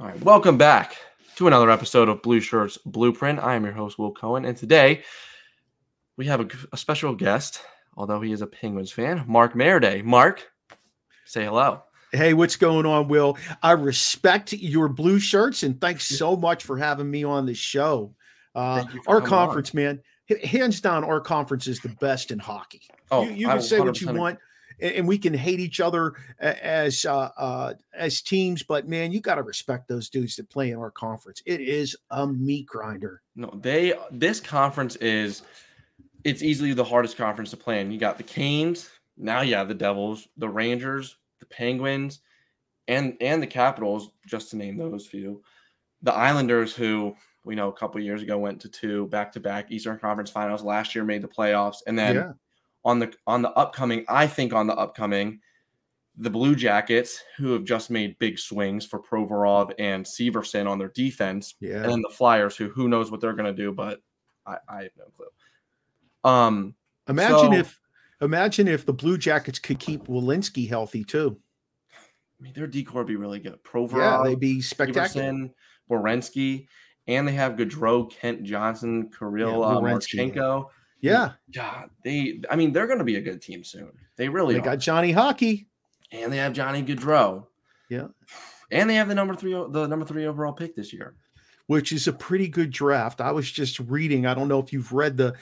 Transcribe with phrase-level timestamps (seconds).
[0.00, 0.96] All right, welcome back
[1.34, 3.40] to another episode of Blue Shirts Blueprint.
[3.40, 5.02] I am your host, Will Cohen, and today
[6.16, 7.62] we have a, a special guest,
[7.96, 10.04] although he is a Penguins fan, Mark Maradei.
[10.04, 10.52] Mark,
[11.24, 11.82] say hello.
[12.12, 13.36] Hey, what's going on, Will?
[13.60, 18.14] I respect your blue shirts and thanks so much for having me on the show.
[18.54, 19.82] Uh, our conference, on.
[19.82, 20.00] man,
[20.44, 22.82] hands down, our conference is the best in hockey.
[23.10, 24.38] Oh, you, you can say what you want
[24.80, 29.36] and we can hate each other as uh, uh, as teams, but man, you got
[29.36, 31.42] to respect those dudes that play in our conference.
[31.46, 33.22] It is a meat grinder.
[33.36, 35.42] No, they this conference is
[36.24, 37.90] it's easily the hardest conference to play in.
[37.90, 42.20] You got the Canes, now you have the Devils, the Rangers, the Penguins,
[42.86, 45.42] and and the Capitals, just to name those few.
[46.02, 49.70] The Islanders, who we know a couple years ago went to two back to back
[49.70, 52.14] Eastern Conference Finals last year, made the playoffs, and then.
[52.14, 52.32] Yeah
[52.84, 55.40] on the on the upcoming, I think on the upcoming,
[56.16, 60.88] the Blue Jackets, who have just made big swings for Provorov and Severson on their
[60.88, 61.82] defense, yeah.
[61.82, 64.00] and then the Flyers, who who knows what they're going to do, but
[64.46, 66.30] I, I, have no clue.
[66.30, 66.74] Um,
[67.08, 67.80] imagine so, if
[68.20, 71.38] imagine if the Blue Jackets could keep Werenski healthy too.
[71.92, 73.62] I mean, their D core would be really good.
[73.64, 75.26] Provorov, yeah, they'd be spectacular.
[75.26, 75.50] Severson,
[75.90, 76.66] Werenski,
[77.06, 80.66] and they have Gaudreau, Kent Johnson, Kirill, yeah, uh, Marchenko.
[81.00, 81.32] Yeah.
[81.54, 83.92] God, they I mean, they're gonna be a good team soon.
[84.16, 84.64] They really they are.
[84.64, 85.68] got Johnny Hockey.
[86.10, 87.46] And they have Johnny Gaudreau.
[87.88, 88.08] Yeah.
[88.70, 91.14] And they have the number three the number three overall pick this year.
[91.66, 93.20] Which is a pretty good draft.
[93.20, 94.26] I was just reading.
[94.26, 95.34] I don't know if you've read the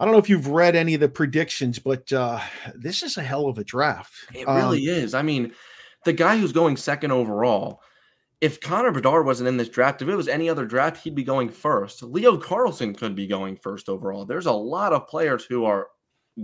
[0.00, 2.40] I don't know if you've read any of the predictions, but uh
[2.74, 4.12] this is a hell of a draft.
[4.32, 5.14] It really um, is.
[5.14, 5.52] I mean,
[6.04, 7.80] the guy who's going second overall
[8.40, 11.24] if Connor Bedard wasn't in this draft, if it was any other draft, he'd be
[11.24, 12.02] going first.
[12.02, 14.24] Leo Carlsson could be going first overall.
[14.24, 15.88] There's a lot of players who are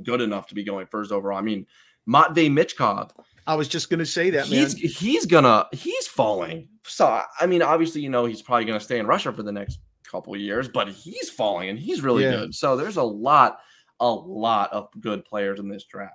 [0.02, 1.38] good enough to be going first overall.
[1.38, 1.66] I mean,
[2.06, 3.11] Matvey Michkov.
[3.46, 4.92] I was just gonna say that he's man.
[4.92, 6.68] he's gonna he's falling.
[6.84, 9.80] So I mean, obviously, you know, he's probably gonna stay in Russia for the next
[10.11, 12.33] couple years, but he's falling and he's really yeah.
[12.33, 12.55] good.
[12.55, 13.61] So there's a lot,
[13.98, 16.14] a lot of good players in this draft.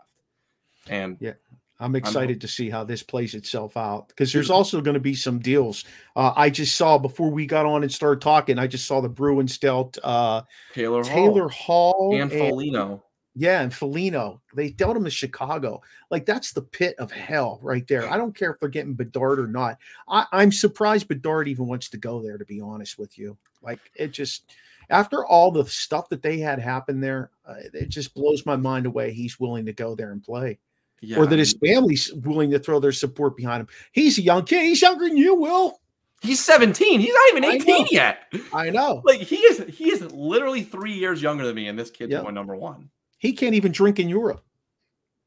[0.88, 1.34] And yeah,
[1.80, 5.14] I'm excited to see how this plays itself out because there's also going to be
[5.14, 5.84] some deals.
[6.16, 8.58] Uh, I just saw before we got on and started talking.
[8.58, 10.44] I just saw the Bruins dealt uh,
[10.74, 13.04] Taylor Taylor Hall, Hall and Foligno.
[13.38, 14.42] Yeah, and Foligno.
[14.56, 15.82] They dealt him to Chicago.
[16.10, 18.10] Like that's the pit of hell right there.
[18.10, 19.78] I don't care if they're getting Bedard or not.
[20.08, 22.38] I, I'm surprised Bedard even wants to go there.
[22.38, 24.56] To be honest with you, like it just
[24.90, 28.86] after all the stuff that they had happen there, uh, it just blows my mind
[28.86, 29.12] away.
[29.12, 30.58] He's willing to go there and play
[31.02, 31.18] yeah.
[31.18, 33.68] or that his family's willing to throw their support behind him.
[33.92, 34.64] He's a young kid.
[34.64, 35.80] He's younger than you, Will.
[36.22, 37.00] He's 17.
[37.00, 38.34] He's not even 18 yet.
[38.54, 39.02] I know.
[39.06, 42.24] Like he is he is literally three years younger than me, and this kid's yep.
[42.24, 42.90] going number one.
[43.18, 44.42] He can't even drink in Europe.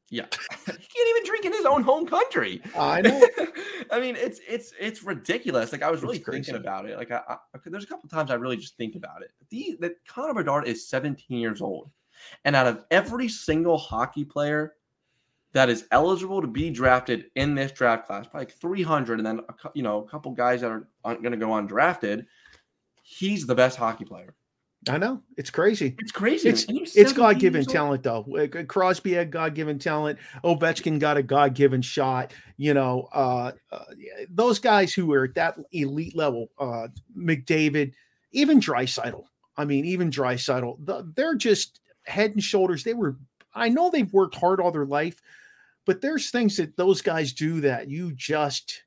[0.09, 0.25] Yeah.
[0.65, 2.61] he can't even drink in his own home country.
[2.77, 3.27] I know.
[3.91, 5.71] I mean, it's it's it's ridiculous.
[5.71, 6.97] Like I was really thinking about it.
[6.97, 9.31] Like I, I, there's a couple times I really just think about it.
[9.49, 11.89] The that Connor Bedard is 17 years old.
[12.43, 14.73] And out of every single hockey player
[15.53, 19.39] that is eligible to be drafted in this draft class, probably like 300, and then
[19.39, 22.25] a, you know a couple guys that are going to go undrafted.
[23.03, 24.35] He's the best hockey player.
[24.87, 25.95] I know it's crazy.
[25.99, 26.47] It's crazy.
[26.47, 26.65] It's,
[26.95, 28.25] it's God given talent, though.
[28.67, 30.19] Crosby had God given talent.
[30.43, 32.33] Ovechkin got a God given shot.
[32.55, 33.85] You know, uh, uh,
[34.29, 36.87] those guys who were at that elite level, uh,
[37.17, 37.93] McDavid,
[38.31, 39.25] even Draisaitl.
[39.57, 42.83] I mean, even Draisaitl, they're just head and shoulders.
[42.83, 43.17] They were.
[43.53, 45.21] I know they've worked hard all their life,
[45.85, 48.83] but there's things that those guys do that you just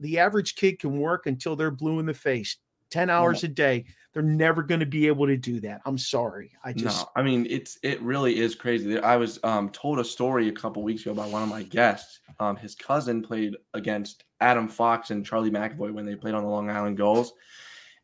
[0.00, 2.56] the average kid can work until they're blue in the face
[2.90, 3.84] 10 hours a day.
[4.14, 5.82] They're never going to be able to do that.
[5.84, 6.52] I'm sorry.
[6.64, 8.98] I just no, i mean it's it really is crazy.
[8.98, 12.20] I was um, told a story a couple weeks ago by one of my guests
[12.40, 16.48] um, his cousin played against adam fox and charlie mcavoy when they played on the
[16.48, 17.32] long island gulls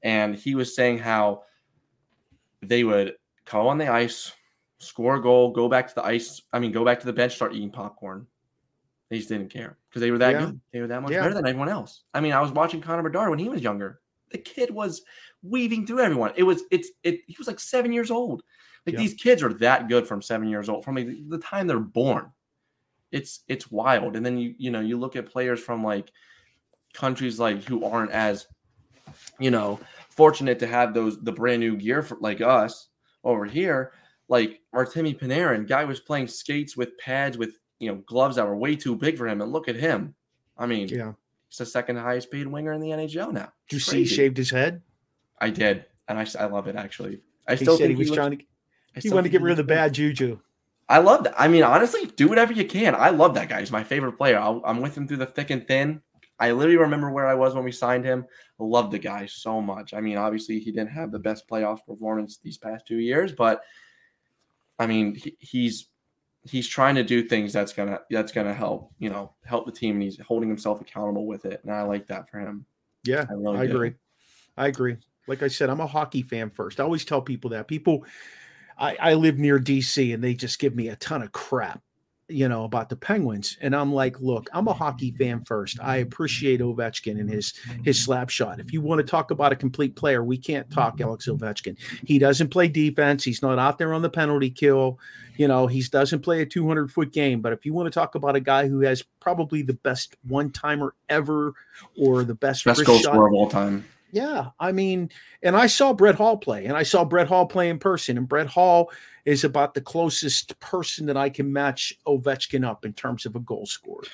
[0.03, 1.43] and he was saying how
[2.63, 4.33] they would come on the ice
[4.79, 6.43] score a goal, go back to the ice.
[6.53, 8.27] I mean, go back to the bench, start eating popcorn.
[9.11, 10.47] They just didn't care because they were that yeah.
[10.47, 10.61] good.
[10.73, 11.21] They were that much yeah.
[11.21, 12.05] better than everyone else.
[12.15, 14.01] I mean, I was watching Connor Bedard when he was younger.
[14.31, 15.03] The kid was
[15.43, 16.33] weaving through everyone.
[16.37, 17.21] It was it's it.
[17.27, 18.43] He was like seven years old.
[18.87, 19.01] Like yeah.
[19.01, 22.33] these kids are that good from seven years old from like the time they're born.
[23.13, 24.17] It's it's wild.
[24.17, 26.11] And then you you know you look at players from like
[26.93, 28.47] countries like who aren't as
[29.39, 29.79] you know
[30.11, 32.89] fortunate to have those the brand new gear for like us
[33.23, 33.93] over here
[34.29, 38.57] like Artemi Panarin, guy was playing skates with pads with you know gloves that were
[38.57, 40.15] way too big for him, and look at him.
[40.57, 41.13] I mean, yeah,
[41.49, 43.53] he's the second highest paid winger in the NHL now.
[43.69, 44.83] Did you see he shaved his head?
[45.41, 47.21] I did, and I, I love it actually.
[47.47, 48.45] I he still said he was he trying to.
[49.01, 50.39] He wanted to get rid of the bad juju.
[50.89, 51.35] I love that.
[51.37, 52.95] I mean, honestly, do whatever you can.
[52.95, 53.61] I love that guy.
[53.61, 54.39] He's my favorite player.
[54.39, 56.01] i am with him through the thick and thin.
[56.39, 58.27] I literally remember where I was when we signed him.
[58.59, 59.95] Love the guy so much.
[59.95, 63.63] I mean, obviously he didn't have the best playoff performance these past two years, but
[64.79, 65.89] I mean, he, he's
[66.43, 69.97] he's trying to do things that's gonna that's gonna help you know help the team,
[69.97, 72.67] and he's holding himself accountable with it, and I like that for him.
[73.05, 73.93] Yeah, I, really I agree.
[74.57, 74.97] I agree.
[75.27, 76.81] Like I said, I'm a hockey fan first.
[76.81, 78.05] I always tell people that people.
[78.77, 81.81] I, I live near DC, and they just give me a ton of crap
[82.29, 83.57] you know, about the Penguins.
[83.61, 85.79] And I'm like, look, I'm a hockey fan first.
[85.81, 87.53] I appreciate Ovechkin and his
[87.85, 88.61] his slap shot.
[88.61, 91.77] If you want to talk about a complete player, we can't talk Alex Ovechkin.
[92.05, 93.25] He doesn't play defense.
[93.25, 94.99] He's not out there on the penalty kill.
[95.37, 97.41] You know, he doesn't play a 200 foot game.
[97.41, 100.51] But if you want to talk about a guy who has probably the best one
[100.51, 101.55] timer ever
[101.99, 103.85] or the best, best goal scorer of all time.
[104.13, 105.11] Yeah, I mean,
[105.43, 108.29] and I saw Brett Hull play, and I saw Brett Hull play in person, and
[108.29, 108.93] Brett Hull
[109.25, 113.41] is about the closest person that I can match Ovechkin up in terms of a
[113.41, 114.05] goal scorer.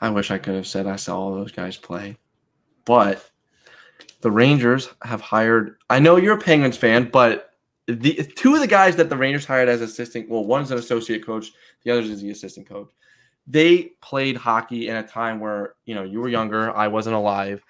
[0.00, 2.16] I wish I could have said I saw all those guys play,
[2.84, 3.30] but
[4.20, 5.76] the Rangers have hired.
[5.90, 7.54] I know you're a Penguins fan, but
[7.86, 11.24] the two of the guys that the Rangers hired as assistant, well, one's an associate
[11.24, 12.90] coach, the other is the assistant coach.
[13.46, 17.62] They played hockey in a time where you know you were younger, I wasn't alive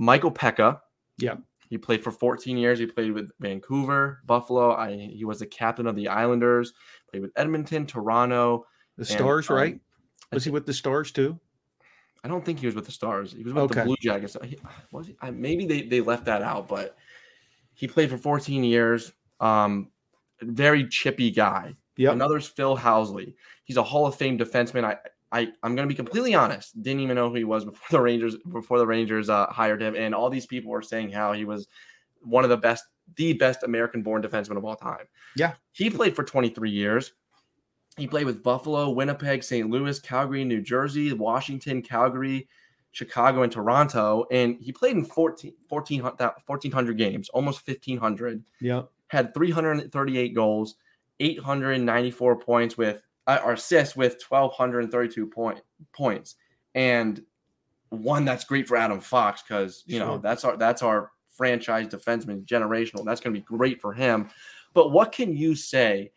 [0.00, 0.80] Michael Peca.
[1.18, 1.36] Yeah.
[1.70, 2.80] He played for 14 years.
[2.80, 4.74] He played with Vancouver, Buffalo.
[4.74, 6.72] I, he was the captain of the Islanders.
[7.10, 8.66] Played with Edmonton, Toronto.
[8.98, 9.80] The Stars, um, right?
[10.32, 11.38] Was he with the Stars too?
[12.24, 13.32] I don't think he was with the Stars.
[13.32, 13.80] He was with okay.
[13.80, 14.36] the Blue Jackets.
[14.44, 14.58] He,
[14.90, 15.16] was he?
[15.22, 16.96] I, maybe they, they left that out, but
[17.74, 19.12] he played for 14 years.
[19.38, 19.90] Um,
[20.42, 21.76] very chippy guy.
[21.96, 22.10] Yeah.
[22.10, 23.34] Another's Phil Housley.
[23.62, 24.84] He's a Hall of Fame defenseman.
[24.84, 24.96] I
[25.32, 26.80] I I'm gonna be completely honest.
[26.82, 29.94] Didn't even know who he was before the Rangers before the Rangers uh, hired him,
[29.94, 31.68] and all these people were saying how he was
[32.22, 32.84] one of the best,
[33.16, 35.06] the best American-born defenseman of all time.
[35.36, 37.12] Yeah, he played for 23 years.
[37.96, 39.68] He played with Buffalo, Winnipeg, St.
[39.68, 42.48] Louis, Calgary, New Jersey, Washington, Calgary,
[42.92, 44.26] Chicago, and Toronto.
[44.30, 48.42] And he played in 14, 14 1,400 games, almost 1,500.
[48.60, 48.82] Yeah.
[49.08, 50.76] Had 338 goals,
[51.18, 53.02] 894 points with
[53.38, 55.60] uh, assists with 1,232 point,
[55.92, 56.36] points.
[56.74, 57.22] And
[57.90, 60.06] one that's great for Adam Fox because you sure.
[60.06, 63.04] know that's our that's our franchise defenseman generational.
[63.04, 64.30] That's going to be great for him.
[64.74, 66.12] But what can you say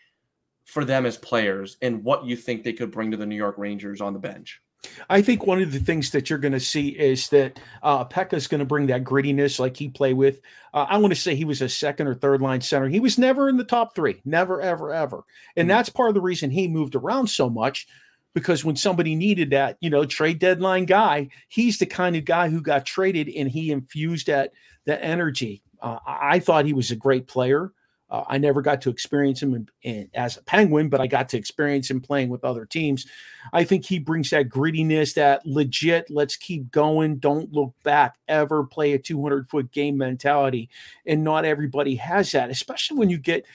[0.65, 3.55] for them as players and what you think they could bring to the New York
[3.57, 4.61] Rangers on the bench?
[5.09, 8.47] I think one of the things that you're going to see is that uh, is
[8.47, 10.41] going to bring that grittiness like he played with.
[10.73, 12.87] Uh, I want to say he was a second or third line center.
[12.87, 15.23] He was never in the top three, never, ever, ever.
[15.55, 15.69] And mm-hmm.
[15.69, 17.87] that's part of the reason he moved around so much
[18.33, 22.49] because when somebody needed that, you know, trade deadline guy, he's the kind of guy
[22.49, 24.51] who got traded and he infused that
[24.85, 25.61] that energy.
[25.81, 27.71] Uh, I thought he was a great player.
[28.13, 31.27] Uh, I never got to experience him in, in, as a Penguin, but I got
[31.29, 33.07] to experience him playing with other teams.
[33.53, 38.65] I think he brings that grittiness, that legit, let's keep going, don't look back, ever
[38.65, 40.69] play a 200 foot game mentality.
[41.07, 43.47] And not everybody has that, especially when you get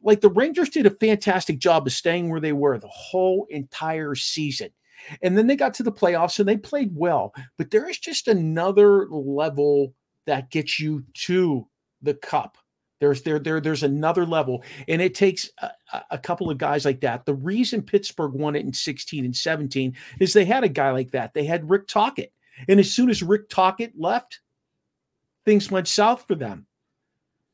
[0.00, 4.14] like the Rangers did a fantastic job of staying where they were the whole entire
[4.14, 4.68] season.
[5.22, 8.28] And then they got to the playoffs and they played well, but there is just
[8.28, 9.92] another level
[10.26, 11.66] that gets you to
[12.00, 12.58] the cup
[13.00, 15.70] there's there there there's another level, and it takes a,
[16.12, 17.26] a, couple of guys like that.
[17.26, 21.10] The reason Pittsburgh won it in 16 and 17 is they had a guy like
[21.10, 21.34] that.
[21.34, 22.32] They had Rick Tocchet,
[22.68, 24.40] and as soon as Rick Tocchet left,
[25.44, 26.66] things went south for them.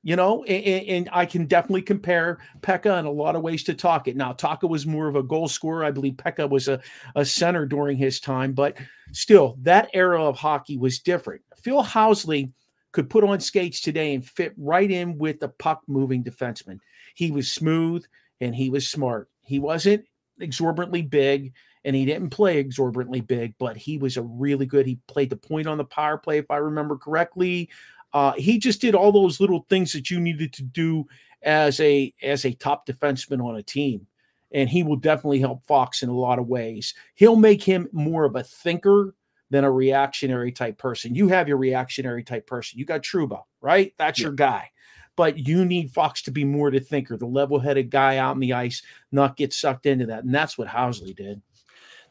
[0.03, 3.75] You know, and, and I can definitely compare Peca in a lot of ways to
[3.75, 4.17] Tocchet.
[4.17, 5.85] Now, Tocchet was more of a goal scorer.
[5.85, 6.81] I believe Peca was a,
[7.17, 8.79] a center during his time, but
[9.13, 11.43] still, that era of hockey was different.
[11.63, 12.51] Phil Housley
[12.93, 16.79] could put on skates today and fit right in with the puck moving defenseman.
[17.15, 18.05] He was smooth
[18.41, 19.29] and he was smart.
[19.43, 20.05] He wasn't
[20.41, 21.53] exorbitantly big
[21.85, 24.87] and he didn't play exorbitantly big, but he was a really good.
[24.87, 27.71] He played the point on the power play, if I remember correctly.
[28.13, 31.07] Uh, he just did all those little things that you needed to do
[31.43, 34.07] as a as a top defenseman on a team
[34.53, 36.95] and he will definitely help Fox in a lot of ways.
[37.15, 39.15] He'll make him more of a thinker
[39.51, 41.15] than a reactionary type person.
[41.15, 42.79] You have your reactionary type person.
[42.79, 43.93] You got Trouba, right?
[43.99, 44.27] That's yeah.
[44.27, 44.71] your guy.
[45.17, 48.53] But you need Fox to be more to thinker, the level-headed guy out in the
[48.53, 50.25] ice, not get sucked into that.
[50.25, 51.43] And that's what Housley did.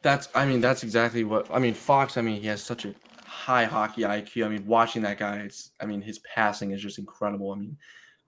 [0.02, 2.94] That's I mean, that's exactly what I mean, Fox, I mean, he has such a
[3.26, 4.46] high hockey IQ.
[4.46, 7.52] I mean, watching that guy, it's I mean, his passing is just incredible.
[7.52, 7.78] I mean,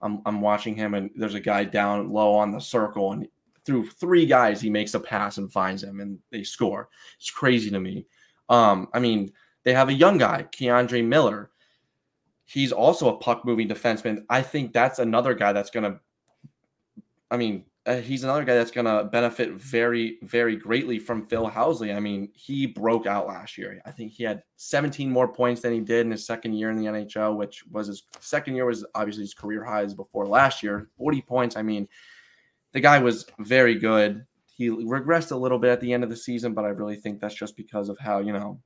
[0.02, 3.26] I'm I'm watching him and there's a guy down low on the circle and
[3.64, 6.88] through three guys he makes a pass and finds him and they score.
[7.18, 8.06] It's crazy to me.
[8.52, 9.32] Um, I mean,
[9.64, 11.50] they have a young guy, K'Andre Miller.
[12.44, 14.24] He's also a puck moving defenseman.
[14.28, 15.98] I think that's another guy that's going to,
[17.30, 21.50] I mean, uh, he's another guy that's going to benefit very, very greatly from Phil
[21.50, 21.96] Housley.
[21.96, 23.80] I mean, he broke out last year.
[23.86, 26.76] I think he had 17 more points than he did in his second year in
[26.76, 30.90] the NHL, which was his second year was obviously his career highs before last year.
[30.98, 31.56] 40 points.
[31.56, 31.88] I mean,
[32.72, 34.26] the guy was very good.
[34.54, 37.20] He regressed a little bit at the end of the season, but I really think
[37.20, 38.60] that's just because of how, you know,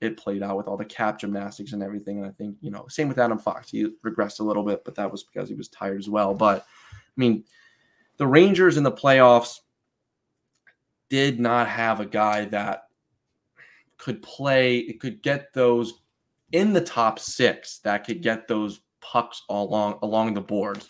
[0.00, 2.18] it played out with all the cap gymnastics and everything.
[2.18, 3.70] And I think, you know, same with Adam Fox.
[3.70, 6.34] He regressed a little bit, but that was because he was tired as well.
[6.34, 7.44] But I mean,
[8.16, 9.58] the Rangers in the playoffs
[11.08, 12.84] did not have a guy that
[13.96, 15.94] could play, it could get those
[16.52, 18.22] in the top six that could mm.
[18.22, 20.88] get those pucks along along the boards.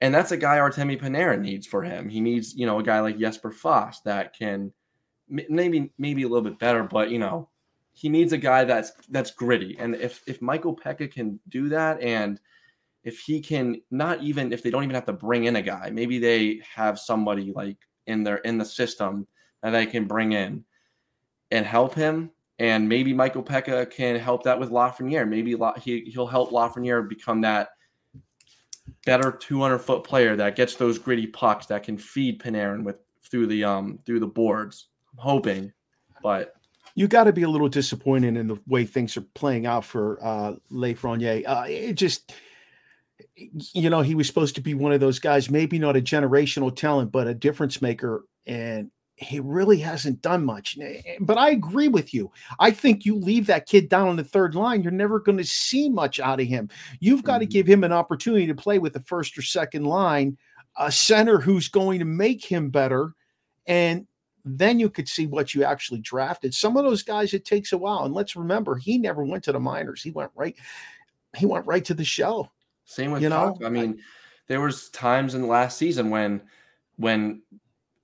[0.00, 2.08] And that's a guy Artemi Panarin needs for him.
[2.08, 4.72] He needs, you know, a guy like Jesper Fast that can
[5.28, 7.48] maybe maybe a little bit better, but you know,
[7.92, 9.76] he needs a guy that's that's gritty.
[9.78, 12.40] And if if Michael Peca can do that and
[13.04, 15.90] if he can not even if they don't even have to bring in a guy,
[15.90, 19.26] maybe they have somebody like in their in the system
[19.62, 20.64] that they can bring in
[21.50, 22.30] and help him.
[22.58, 25.28] And maybe Michael Peca can help that with Lafreniere.
[25.28, 27.70] Maybe he, he'll help Lafreniere become that
[29.06, 33.46] better 200 foot player that gets those gritty pucks that can feed Panarin with through
[33.46, 34.88] the um through the boards.
[35.12, 35.72] I'm hoping,
[36.22, 36.54] but
[36.94, 40.18] you got to be a little disappointed in the way things are playing out for
[40.22, 41.44] uh Lafreniere.
[41.46, 42.32] Uh, it just
[43.36, 46.74] you know, he was supposed to be one of those guys, maybe not a generational
[46.74, 48.24] talent, but a difference maker.
[48.46, 50.76] And he really hasn't done much.
[51.20, 52.32] But I agree with you.
[52.58, 55.44] I think you leave that kid down on the third line, you're never going to
[55.44, 56.68] see much out of him.
[57.00, 57.52] You've got to mm-hmm.
[57.52, 60.36] give him an opportunity to play with the first or second line,
[60.78, 63.14] a center who's going to make him better.
[63.66, 64.06] And
[64.44, 66.52] then you could see what you actually drafted.
[66.52, 68.04] Some of those guys, it takes a while.
[68.04, 70.02] And let's remember, he never went to the minors.
[70.02, 70.56] He went right,
[71.36, 72.50] he went right to the show.
[72.84, 73.56] Same with you know.
[73.64, 74.00] I mean,
[74.48, 76.42] there was times in the last season when
[76.96, 77.42] when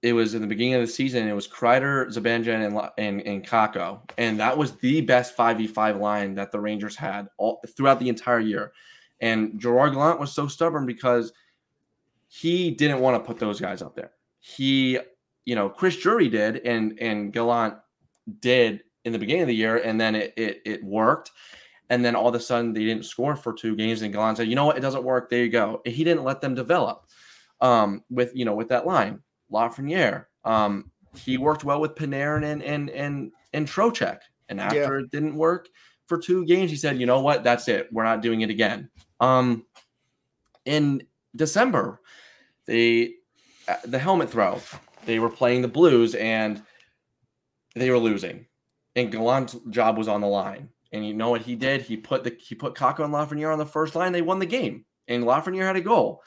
[0.02, 3.46] it was in the beginning of the season, it was Kreider, Zibanejad, and and, and
[3.46, 7.62] Kakko, and that was the best five v five line that the Rangers had all
[7.76, 8.72] throughout the entire year.
[9.20, 11.32] And Gerard Gallant was so stubborn because
[12.28, 14.12] he didn't want to put those guys up there.
[14.38, 14.98] He,
[15.44, 17.74] you know, Chris Drury did, and and Gallant
[18.40, 21.32] did in the beginning of the year, and then it it, it worked.
[21.90, 24.48] And then all of a sudden they didn't score for two games, and Gallant said,
[24.48, 24.78] "You know what?
[24.78, 25.28] It doesn't work.
[25.28, 27.06] There you go." He didn't let them develop
[27.60, 29.20] um, with you know with that line.
[29.52, 35.04] Lafreniere, um, he worked well with Panarin and and and and Trocheck, and after yeah.
[35.04, 35.68] it didn't work
[36.06, 37.44] for two games, he said, "You know what?
[37.44, 37.88] That's it.
[37.92, 38.90] We're not doing it again."
[39.20, 39.66] Um,
[40.64, 41.02] in
[41.36, 42.00] December,
[42.66, 43.14] they
[43.68, 44.60] uh, the helmet throw,
[45.06, 46.62] they were playing the Blues and
[47.74, 48.46] they were losing,
[48.96, 51.82] and Gallant's job was on the line and you know what he did?
[51.82, 54.12] He put the he put Kakko and Lafreniere on the first line.
[54.12, 56.22] They won the game, and Lafreniere had a goal.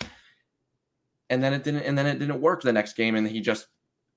[1.34, 1.84] And then it didn't.
[1.84, 3.68] And then it didn't work the next game, and he just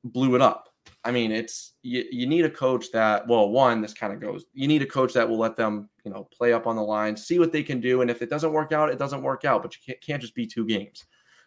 [0.05, 0.69] blew it up.
[1.03, 4.45] I mean, it's you, you need a coach that well, one, this kind of goes.
[4.53, 7.17] You need a coach that will let them, you know, play up on the line,
[7.17, 9.63] see what they can do, and if it doesn't work out, it doesn't work out.
[9.63, 11.05] But you can't, can't just be two games.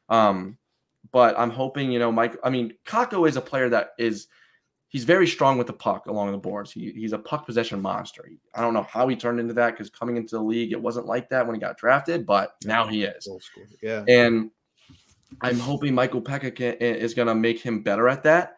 [0.10, 0.58] Um,
[1.12, 2.38] but I'm hoping, you know, Mike.
[2.44, 4.28] I mean, Kakko is a player that is
[4.90, 6.72] he's very strong with the puck along the boards.
[6.72, 8.30] He, he's a puck possession monster.
[8.56, 11.06] I don't know how he turned into that because coming into the league, it wasn't
[11.06, 13.28] like that when he got drafted, but now he is.
[13.82, 14.04] Yeah.
[14.08, 14.52] And
[15.42, 18.58] I'm hoping Michael Peca can, is going to make him better at that.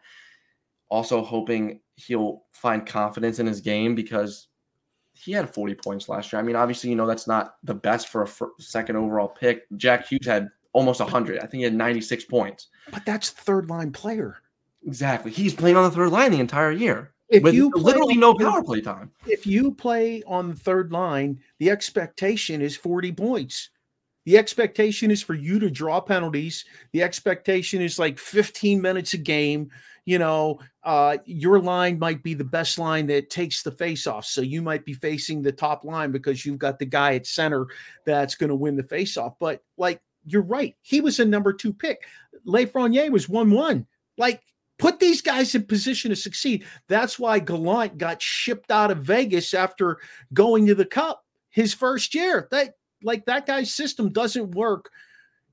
[0.88, 4.48] Also, hoping he'll find confidence in his game because
[5.14, 6.40] he had 40 points last year.
[6.40, 9.64] I mean, obviously, you know, that's not the best for a second overall pick.
[9.76, 11.38] Jack Hughes had almost 100.
[11.38, 12.68] I think he had 96 points.
[12.90, 14.38] But that's third line player.
[14.86, 15.30] Exactly.
[15.30, 17.12] He's playing on the third line the entire year.
[17.28, 19.10] If with you literally no power play time.
[19.26, 23.70] If you play on the third line, the expectation is 40 points.
[24.24, 26.64] The expectation is for you to draw penalties.
[26.92, 29.70] The expectation is like 15 minutes a game.
[30.04, 34.24] You know, uh, your line might be the best line that takes the face off.
[34.24, 37.66] So you might be facing the top line because you've got the guy at center
[38.04, 39.34] that's going to win the face off.
[39.38, 40.76] But like, you're right.
[40.82, 42.02] He was a number two pick.
[42.46, 43.86] Lafreniere was 1 1.
[44.18, 44.42] Like,
[44.82, 46.64] Put these guys in position to succeed.
[46.88, 49.98] That's why Gallant got shipped out of Vegas after
[50.34, 52.48] going to the Cup his first year.
[52.50, 54.90] That like that guy's system doesn't work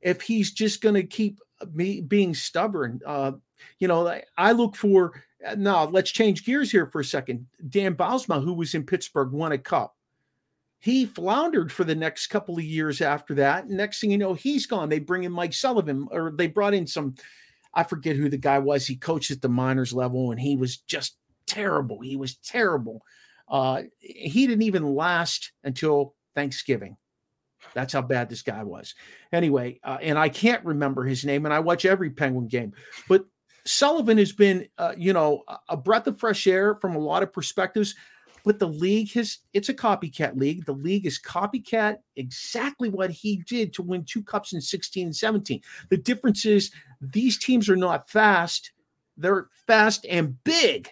[0.01, 1.39] if he's just going to keep
[1.73, 3.01] me being stubborn.
[3.05, 3.33] Uh,
[3.79, 5.23] you know, I, look for
[5.57, 5.85] now.
[5.85, 7.47] Let's change gears here for a second.
[7.69, 9.95] Dan Bylsma, who was in Pittsburgh, won a cup.
[10.79, 13.69] He floundered for the next couple of years after that.
[13.69, 14.87] Next thing you know, he's gone.
[14.87, 17.15] They bring in Mike Sullivan, or they brought in some
[17.73, 18.87] I forget who the guy was.
[18.87, 21.99] He coached at the minors level and he was just terrible.
[21.99, 23.03] He was terrible.
[23.47, 26.97] Uh, he didn't even last until Thanksgiving.
[27.73, 28.95] That's how bad this guy was.
[29.31, 32.73] Anyway, uh, and I can't remember his name, and I watch every Penguin game.
[33.07, 33.25] But
[33.65, 37.31] Sullivan has been, uh, you know, a breath of fresh air from a lot of
[37.33, 37.95] perspectives.
[38.45, 40.65] But the league has, it's a copycat league.
[40.65, 45.15] The league is copycat exactly what he did to win two cups in 16 and
[45.15, 45.61] 17.
[45.89, 48.71] The difference is these teams are not fast,
[49.17, 50.89] they're fast and big.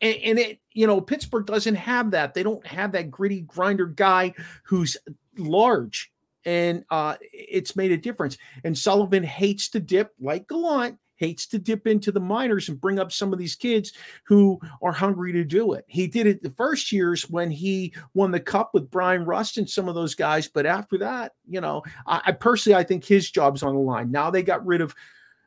[0.00, 2.34] And, and it, you know, Pittsburgh doesn't have that.
[2.34, 4.96] They don't have that gritty grinder guy who's
[5.38, 6.12] large
[6.44, 8.38] and uh, it's made a difference.
[8.64, 12.98] And Sullivan hates to dip like Gallant hates to dip into the minors and bring
[12.98, 13.92] up some of these kids
[14.24, 15.84] who are hungry to do it.
[15.88, 19.68] He did it the first years when he won the cup with Bryan Rust and
[19.68, 23.30] some of those guys, but after that, you know, I, I personally I think his
[23.30, 24.10] job's on the line.
[24.10, 24.94] Now they got rid of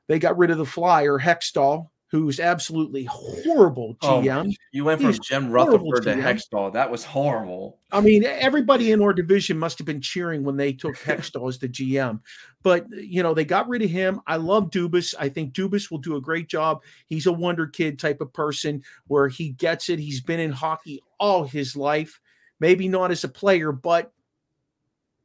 [0.08, 4.50] they got rid of the flyer Hextall who's absolutely horrible GM.
[4.50, 6.74] Oh, you went from Jim Rutherford to Hextall.
[6.74, 7.78] That was horrible.
[7.92, 11.60] I mean, everybody in our division must have been cheering when they took Hextall as
[11.60, 12.20] the GM.
[12.64, 14.22] But you know, they got rid of him.
[14.26, 15.14] I love Dubas.
[15.20, 16.82] I think Dubas will do a great job.
[17.06, 20.00] He's a wonder kid type of person where he gets it.
[20.00, 22.20] He's been in hockey all his life.
[22.60, 24.12] Maybe not as a player, but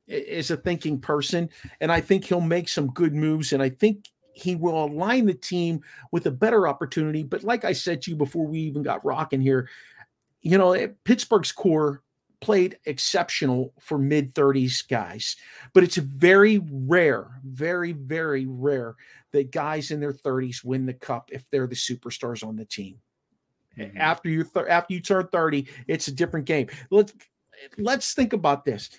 [0.06, 1.48] as a thinking person.
[1.80, 3.54] And I think he'll make some good moves.
[3.54, 5.80] And I think he will align the team
[6.12, 7.22] with a better opportunity.
[7.22, 9.68] But like I said to you before we even got rocking here,
[10.42, 12.02] you know, Pittsburgh's core
[12.40, 15.36] played exceptional for mid 30s guys,
[15.72, 18.96] but it's very rare, very, very rare
[19.32, 22.98] that guys in their 30s win the cup if they're the superstars on the team.
[23.78, 23.96] Mm-hmm.
[23.96, 26.68] After you th- after you turn 30, it's a different game.
[26.90, 27.12] Let's
[27.78, 28.90] let's think about this.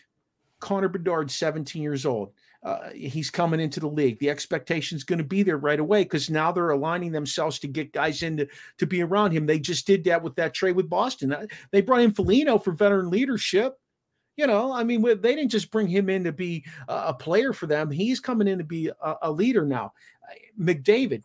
[0.59, 2.33] Connor Bedard, 17 years old
[2.65, 4.17] uh, he's coming into the league.
[4.17, 7.67] The expectation is going to be there right away because now they're aligning themselves to
[7.67, 8.47] get guys in to,
[8.79, 9.45] to be around him.
[9.45, 11.47] They just did that with that trade with Boston.
[11.71, 13.79] They brought in Foligno for veteran leadership.
[14.35, 17.67] You know, I mean, they didn't just bring him in to be a player for
[17.67, 17.91] them.
[17.91, 19.93] He's coming in to be a, a leader now.
[20.59, 21.21] McDavid,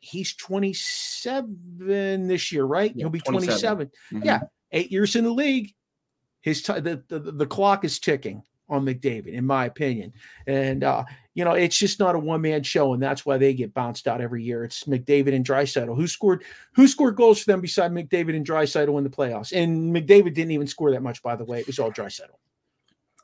[0.00, 2.92] he's 27 this year, right?
[2.94, 3.76] Yeah, He'll be 27.
[3.76, 3.90] 27.
[4.12, 4.26] Mm-hmm.
[4.26, 4.40] Yeah,
[4.72, 5.72] eight years in the league.
[6.40, 10.12] His t- the, the the clock is ticking on McDavid, in my opinion.
[10.46, 13.54] And uh, you know, it's just not a one man show, and that's why they
[13.54, 14.64] get bounced out every year.
[14.64, 15.96] It's McDavid and Draisaitl.
[15.96, 16.44] Who scored
[16.74, 19.52] who scored goals for them beside McDavid and Draisaitl in the playoffs?
[19.52, 21.60] And McDavid didn't even score that much, by the way.
[21.60, 22.36] It was all Draisaitl.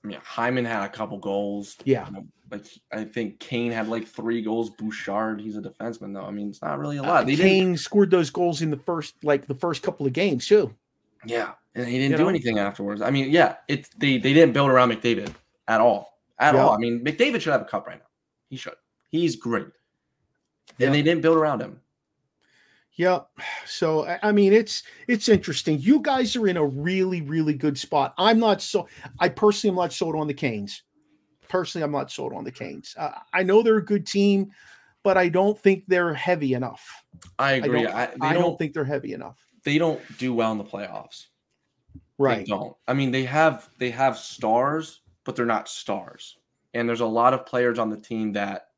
[0.09, 1.77] Yeah, Hyman had a couple goals.
[1.85, 2.07] Yeah.
[2.07, 4.71] You know, like I think Kane had like three goals.
[4.71, 6.25] Bouchard, he's a defenseman though.
[6.25, 7.25] I mean, it's not really a lot.
[7.25, 10.75] Uh, Kane scored those goals in the first, like the first couple of games too.
[11.27, 12.29] Yeah, and he didn't you do know?
[12.29, 13.03] anything afterwards.
[13.03, 15.33] I mean, yeah, it's they they didn't build around McDavid
[15.67, 16.71] at all, at all.
[16.71, 18.07] I mean, McDavid should have a cup right now.
[18.49, 18.75] He should.
[19.11, 19.67] He's great,
[20.81, 21.81] and they didn't build around him.
[22.99, 23.29] Yep.
[23.65, 25.79] So I mean, it's it's interesting.
[25.79, 28.13] You guys are in a really really good spot.
[28.19, 28.89] I'm not so.
[29.21, 30.83] I personally am not sold on the Canes.
[31.49, 32.95] Personally, I'm not sold on the Canes.
[32.99, 34.51] Uh, I know they're a good team,
[35.05, 37.05] but I don't think they're heavy enough.
[37.39, 37.87] I agree.
[37.87, 39.39] I don't, I, I don't, don't think they're heavy enough.
[39.63, 41.27] They don't do well in the playoffs.
[42.19, 42.39] Right.
[42.39, 42.77] They don't.
[42.87, 46.37] I mean, they have they have stars, but they're not stars.
[46.75, 48.69] And there's a lot of players on the team that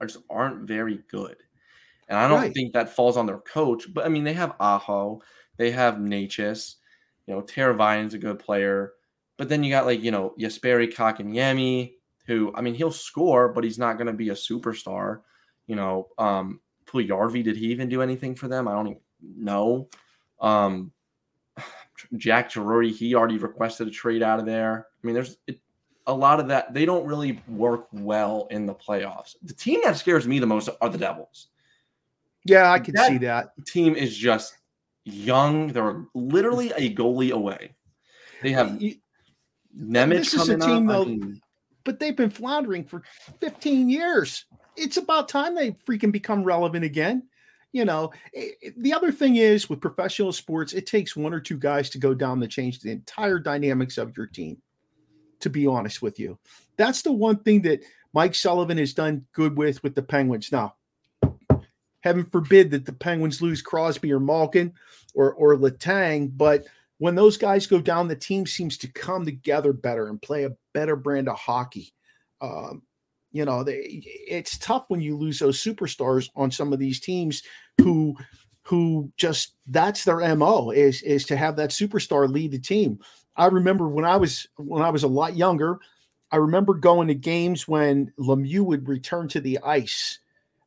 [0.00, 1.36] are just aren't very good.
[2.08, 2.54] And I don't right.
[2.54, 3.92] think that falls on their coach.
[3.92, 5.20] But I mean, they have Aho,
[5.56, 6.76] they have Necas,
[7.26, 8.92] you know, Teravainen's a good player.
[9.36, 11.94] But then you got like, you know, Jesperi Kotkaniemi,
[12.26, 15.20] who I mean, he'll score, but he's not going to be a superstar.
[15.66, 18.68] You know, um, Puljujarvi, did he even do anything for them?
[18.68, 19.88] I don't even know.
[20.40, 20.92] Um,
[22.16, 24.86] Jack Drury, he already requested a trade out of there.
[25.02, 25.60] I mean, there's it,
[26.06, 26.72] a lot of that.
[26.74, 29.36] They don't really work well in the playoffs.
[29.42, 31.48] The team that scares me the most are the Devils.
[32.44, 33.50] Yeah, I can that see that.
[33.66, 34.56] Team is just
[35.04, 35.68] young.
[35.68, 37.74] They're literally a goalie away.
[38.42, 38.96] They have you,
[39.78, 40.96] Nemec this is a team, up.
[40.96, 41.40] though, I mean,
[41.84, 43.02] but they've been floundering for
[43.40, 44.44] 15 years.
[44.76, 47.24] It's about time they freaking become relevant again
[47.72, 51.58] you know, it, the other thing is with professional sports, it takes one or two
[51.58, 54.60] guys to go down to change the entire dynamics of your team.
[55.42, 56.36] To be honest with you,
[56.76, 60.50] that's the one thing that Mike Sullivan has done good with with the Penguins.
[60.50, 60.74] Now,
[62.00, 64.72] heaven forbid that the Penguins lose Crosby or Malkin
[65.14, 66.66] or or Letang, but
[66.98, 70.56] when those guys go down, the team seems to come together better and play a
[70.74, 71.92] better brand of hockey.
[72.40, 72.82] Um,
[73.32, 77.42] you know, they, it's tough when you lose those superstars on some of these teams
[77.80, 78.14] who
[78.62, 82.98] who just that's their mo is is to have that superstar lead the team.
[83.36, 85.78] I remember when I was when I was a lot younger,
[86.30, 90.18] I remember going to games when Lemieux would return to the ice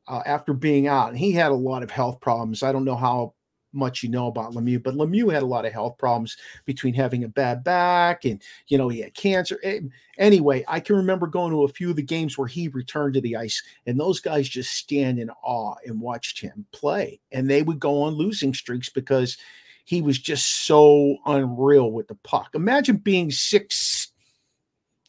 [0.08, 2.64] uh, after being out, and he had a lot of health problems.
[2.64, 3.34] I don't know how
[3.74, 7.24] much you know about Lemieux, but Lemieux had a lot of health problems between having
[7.24, 9.60] a bad back and you know he had cancer.
[9.64, 9.82] Eh,
[10.18, 13.22] anyway, I can remember going to a few of the games where he returned to
[13.22, 17.64] the ice, and those guys just stand in awe and watched him play, and they
[17.64, 19.38] would go on losing streaks because
[19.86, 22.52] he was just so unreal with the puck.
[22.54, 24.12] Imagine being six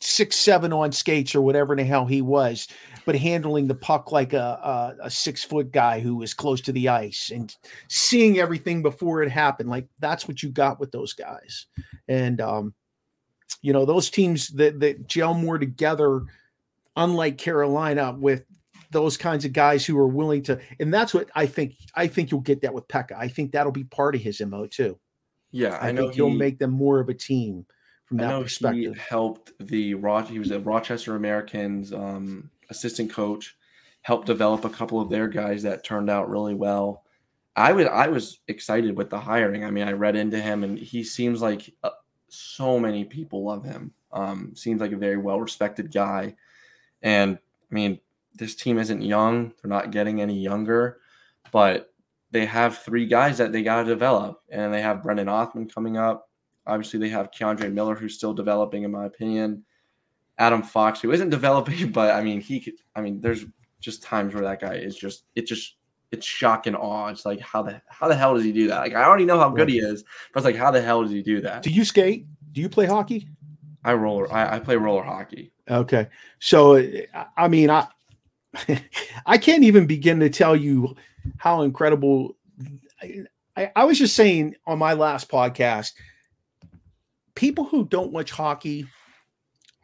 [0.01, 2.66] six seven on skates or whatever the hell he was,
[3.05, 6.73] but handling the puck like a, a, a six foot guy who was close to
[6.73, 7.55] the ice and
[7.88, 9.69] seeing everything before it happened.
[9.69, 11.67] Like that's what you got with those guys,
[12.09, 12.75] and um,
[13.61, 16.23] you know those teams that that gel more together,
[16.97, 18.45] unlike Carolina with
[18.91, 21.75] those kinds of guys who are willing to, and that's what I think.
[21.95, 23.17] I think you'll get that with Peca.
[23.17, 24.99] I think that'll be part of his mo too.
[25.51, 27.67] Yeah, I, I know he'll make them more of a team
[28.07, 28.95] from that perspective.
[28.95, 29.95] He helped the
[30.29, 33.57] He was a Rochester Americans um, assistant coach,
[34.03, 37.05] helped develop a couple of their guys that turned out really well.
[37.55, 39.64] I was I was excited with the hiring.
[39.64, 41.90] I mean, I read into him, and he seems like uh,
[42.29, 43.92] so many people love him.
[44.12, 46.35] Um, seems like a very well respected guy,
[47.03, 47.37] and
[47.70, 48.01] I mean,
[48.35, 51.01] this team isn't young; they're not getting any younger,
[51.51, 51.92] but
[52.31, 55.98] they have three guys that they got to develop, and they have Brennan Othmann coming
[55.98, 56.31] up.
[56.66, 59.64] Obviously, they have K'Andre Miller, who's still developing, in my opinion.
[60.42, 63.46] Adam Fox, who isn't developing, but I mean, he could, I mean, there's
[63.81, 65.76] just times where that guy is just, it just,
[66.11, 67.09] it's shock and awe.
[67.09, 68.81] It's like, how the, how the hell does he do that?
[68.81, 70.02] Like, I already know how good he is,
[70.33, 71.62] but it's like, how the hell does he do that?
[71.62, 72.26] Do you skate?
[72.50, 73.28] Do you play hockey?
[73.85, 75.52] I roller, I, I play roller hockey.
[75.70, 76.09] Okay.
[76.40, 76.85] So,
[77.37, 77.87] I mean, I,
[79.26, 80.96] I can't even begin to tell you
[81.38, 82.37] how incredible.
[83.57, 85.92] I, I was just saying on my last podcast,
[87.35, 88.87] people who don't watch hockey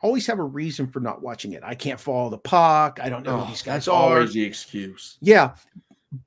[0.00, 1.62] always have a reason for not watching it.
[1.64, 2.98] I can't follow the puck.
[3.02, 4.14] I don't know oh, who these guys that's are.
[4.14, 5.18] Always the excuse.
[5.20, 5.54] Yeah,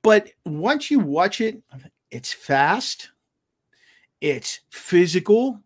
[0.02, 1.62] but once you watch it,
[2.10, 3.10] it's fast,
[4.20, 5.60] it's physical,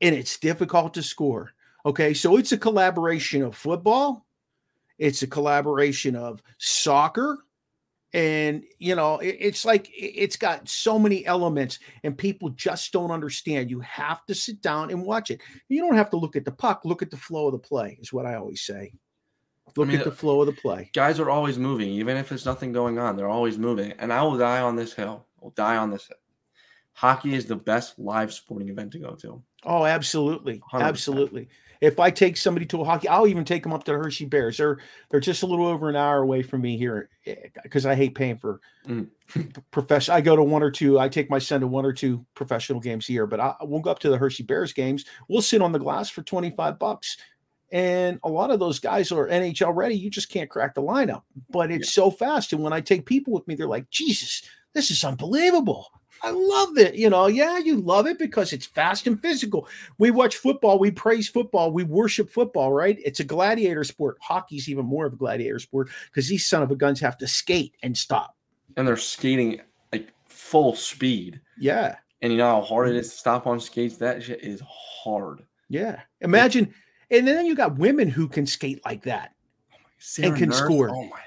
[0.00, 1.52] and it's difficult to score.
[1.86, 4.24] Okay, so it's a collaboration of football,
[4.98, 7.43] it's a collaboration of soccer,
[8.14, 13.10] and you know it, it's like it's got so many elements and people just don't
[13.10, 13.70] understand.
[13.70, 15.40] You have to sit down and watch it.
[15.68, 17.98] You don't have to look at the puck look at the flow of the play
[18.00, 18.92] is what i always say.
[19.76, 20.90] Look I mean, at the uh, flow of the play.
[20.94, 21.88] guys are always moving.
[21.88, 23.92] Even if there's nothing going on they're always moving.
[23.98, 25.26] And i will die on this hill.
[25.42, 26.16] I'll die on this hill.
[26.92, 29.42] Hockey is the best live sporting event to go to.
[29.64, 30.62] Oh absolutely.
[30.72, 30.82] 100%.
[30.82, 31.48] absolutely
[31.80, 34.26] if I take somebody to a hockey, I'll even take them up to the Hershey
[34.26, 34.56] Bears.
[34.56, 34.78] They're
[35.10, 37.08] they're just a little over an hour away from me here
[37.62, 39.08] because eh, I hate paying for mm.
[39.70, 40.16] professional.
[40.16, 40.98] I go to one or two.
[40.98, 43.84] I take my son to one or two professional games a year, but I, won't
[43.84, 45.04] go up to the Hershey Bears games.
[45.28, 47.16] We'll sit on the glass for twenty five bucks.
[47.72, 49.96] And a lot of those guys are NHL ready.
[49.96, 52.04] You just can't crack the lineup, but it's yeah.
[52.04, 52.52] so fast.
[52.52, 54.42] And when I take people with me, they're like, Jesus,
[54.74, 55.88] this is unbelievable.
[56.24, 56.94] I love it.
[56.94, 59.68] You know, yeah, you love it because it's fast and physical.
[59.98, 62.98] We watch football, we praise football, we worship football, right?
[63.04, 64.16] It's a gladiator sport.
[64.22, 67.28] Hockey's even more of a gladiator sport because these son of a guns have to
[67.28, 68.36] skate and stop.
[68.78, 69.60] And they're skating
[69.92, 71.42] like full speed.
[71.58, 71.96] Yeah.
[72.22, 73.98] And you know how hard it is to stop on skates?
[73.98, 75.44] That shit is hard.
[75.68, 76.00] Yeah.
[76.22, 76.72] Imagine,
[77.10, 79.34] and then you got women who can skate like that
[79.74, 80.88] oh and can score.
[80.88, 81.20] Oh my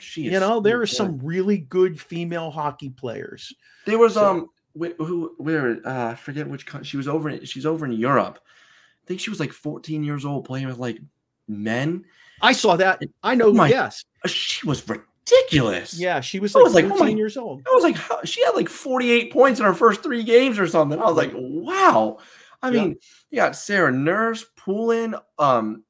[0.00, 0.22] she.
[0.22, 3.52] You know, there are some really good female hockey players.
[3.86, 4.50] There was so, um,
[4.98, 7.28] who where uh, I forget which country she was over.
[7.28, 8.38] In, she's over in Europe.
[8.42, 10.98] I think she was like 14 years old playing with like
[11.46, 12.04] men.
[12.40, 13.02] I saw that.
[13.22, 13.52] I know.
[13.52, 15.98] My, yes, uh, she was ridiculous.
[15.98, 17.62] Yeah, she was like, was like 14 oh my, years old.
[17.66, 20.66] I was like, how, she had like 48 points in her first three games or
[20.66, 20.98] something.
[20.98, 22.18] I was like, wow.
[22.62, 22.96] I mean,
[23.30, 25.83] you got Sarah Nurse, Poulin, um,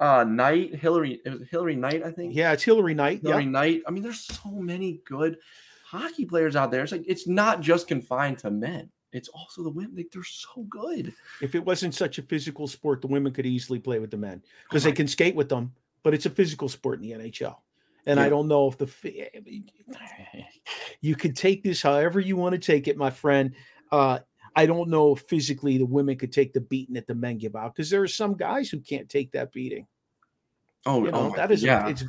[0.00, 2.34] uh Knight, Hilary, it was Hilary Knight, I think.
[2.34, 3.22] Yeah, it's Hilary Knight.
[3.22, 3.50] Hilary yeah.
[3.50, 3.82] Knight.
[3.86, 5.38] I mean, there's so many good
[5.84, 6.82] hockey players out there.
[6.82, 8.90] It's like it's not just confined to men.
[9.12, 9.96] It's also the women.
[9.96, 11.14] Like they're so good.
[11.40, 14.42] If it wasn't such a physical sport, the women could easily play with the men
[14.68, 15.72] because oh they can skate with them.
[16.02, 17.56] But it's a physical sport in the NHL.
[18.06, 18.26] And yeah.
[18.26, 18.88] I don't know if the
[21.00, 23.54] you could take this however you want to take it, my friend.
[23.90, 24.18] Uh,
[24.58, 27.54] I don't know if physically the women could take the beating that the men give
[27.54, 29.86] out because there are some guys who can't take that beating.
[30.84, 31.86] Oh, you know, oh that is yeah.
[31.86, 32.02] it's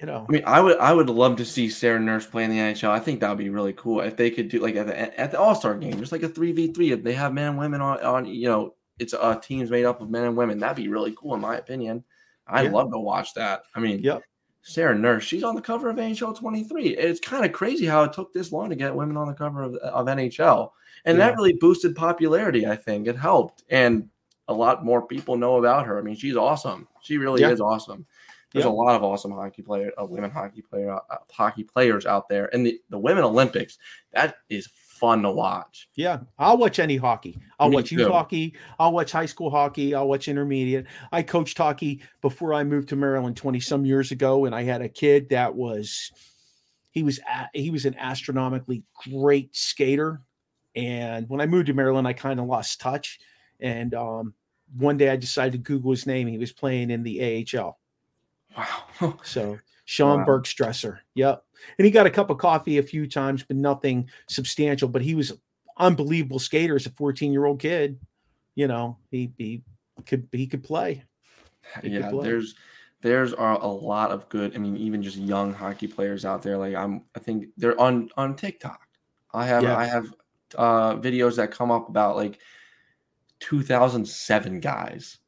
[0.00, 0.24] you know.
[0.26, 2.88] I mean, I would I would love to see Sarah Nurse play in the NHL.
[2.88, 5.32] I think that would be really cool if they could do like at the at
[5.32, 6.92] the All Star game, just like a three v three.
[6.92, 10.00] If they have men and women on on you know, it's uh teams made up
[10.00, 10.58] of men and women.
[10.58, 12.04] That'd be really cool in my opinion.
[12.46, 12.70] I'd yeah.
[12.70, 13.64] love to watch that.
[13.74, 14.22] I mean, yep.
[14.68, 16.88] Sarah Nurse, she's on the cover of NHL 23.
[16.88, 19.62] It's kind of crazy how it took this long to get women on the cover
[19.62, 20.72] of, of NHL.
[21.04, 21.28] And yeah.
[21.28, 23.06] that really boosted popularity, I think.
[23.06, 23.62] It helped.
[23.70, 24.08] And
[24.48, 26.00] a lot more people know about her.
[26.00, 26.88] I mean, she's awesome.
[27.00, 27.50] She really yeah.
[27.50, 28.06] is awesome.
[28.52, 28.72] There's yeah.
[28.72, 32.52] a lot of awesome hockey player, uh, women hockey player, uh, hockey players out there,
[32.52, 33.78] and the, the women Olympics.
[34.14, 35.88] That is fun to watch.
[35.94, 37.38] Yeah, I'll watch any hockey.
[37.58, 38.54] I'll Me watch youth hockey.
[38.78, 39.94] I'll watch high school hockey.
[39.94, 40.86] I'll watch intermediate.
[41.12, 44.82] I coached hockey before I moved to Maryland 20 some years ago, and I had
[44.82, 46.12] a kid that was
[46.90, 47.20] he was
[47.52, 50.22] he was an astronomically great skater.
[50.74, 53.18] And when I moved to Maryland, I kind of lost touch.
[53.60, 54.34] And um,
[54.76, 56.26] one day I decided to Google his name.
[56.26, 57.78] He was playing in the AHL.
[58.56, 59.18] Wow.
[59.24, 60.26] So Sean Wow.
[60.26, 60.98] Bergstresser.
[61.14, 61.42] Yep.
[61.78, 64.88] And he got a cup of coffee a few times, but nothing substantial.
[64.88, 65.32] But he was
[65.78, 67.98] unbelievable skater as a 14 year old kid.
[68.54, 69.62] You know, he he
[70.04, 71.04] could he could play.
[71.76, 72.24] He could yeah, play.
[72.24, 72.54] there's
[73.00, 74.54] there's are a lot of good.
[74.54, 76.58] I mean, even just young hockey players out there.
[76.58, 78.80] Like I'm, I think they're on on TikTok.
[79.32, 79.76] I have Yeah.
[79.76, 80.12] I have
[80.56, 82.38] uh videos that come up about like
[83.40, 85.18] 2007 guys,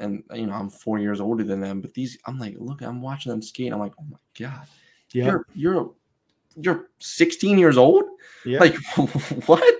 [0.00, 1.80] and you know I'm four years older than them.
[1.80, 3.72] But these, I'm like, look, I'm watching them skate.
[3.72, 4.66] I'm like, oh my god,
[5.12, 5.24] Yeah.
[5.26, 5.90] you're you're
[6.56, 8.04] you're 16 years old.
[8.46, 8.60] Yeah.
[8.60, 8.76] Like
[9.46, 9.74] what?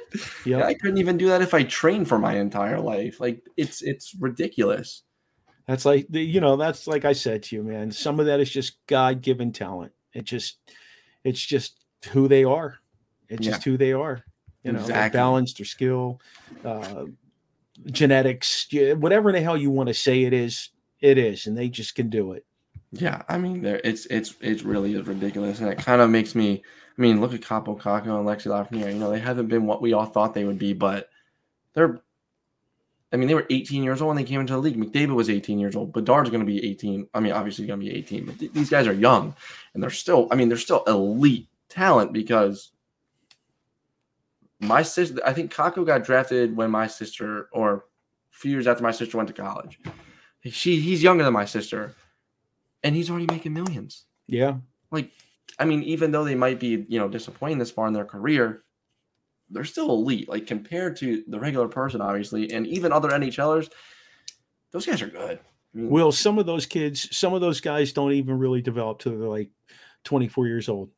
[0.44, 0.64] yeah.
[0.64, 3.20] I couldn't even do that if I trained for my entire life.
[3.20, 5.02] Like it's it's ridiculous.
[5.66, 7.90] That's like the, you know, that's like I said to you, man.
[7.90, 9.92] Some of that is just God given talent.
[10.12, 10.58] It just
[11.22, 11.78] it's just
[12.10, 12.78] who they are.
[13.28, 14.22] It's just who they are.
[14.62, 15.18] You know, Exactly.
[15.18, 16.20] balance, their skill,
[16.64, 17.04] uh,
[17.86, 21.94] genetics, whatever the hell you want to say it is, it is, and they just
[21.94, 22.44] can do it.
[22.92, 26.62] Yeah, I mean, there it's it's it's really ridiculous, and it kind of makes me.
[26.96, 28.92] I mean, look at Capo Kakko and Lexi Lafreniere.
[28.92, 31.08] You know, they haven't been what we all thought they would be, but
[31.74, 32.00] they're.
[33.12, 34.76] I mean, they were 18 years old when they came into the league.
[34.76, 35.92] McDavid was 18 years old.
[35.92, 37.08] Bedard's going to be 18.
[37.14, 39.34] I mean, obviously going to be 18, but th- these guys are young,
[39.74, 40.28] and they're still.
[40.30, 42.70] I mean, they're still elite talent because
[44.66, 45.20] my sister.
[45.24, 47.82] I think Kakko got drafted when my sister, or a
[48.30, 49.78] few years after my sister went to college.
[50.44, 51.94] She he's younger than my sister
[52.84, 54.04] and he's already making millions.
[54.28, 54.58] Yeah.
[54.92, 55.10] Like,
[55.58, 58.62] I mean, even though they might be, you know, disappointing this far in their career,
[59.50, 60.28] they're still elite.
[60.28, 63.70] Like compared to the regular person, obviously, and even other NHLers,
[64.70, 65.38] those guys are good.
[65.74, 69.00] I mean, Will some of those kids, some of those guys don't even really develop
[69.00, 69.50] till they're like
[70.04, 70.90] 24 years old.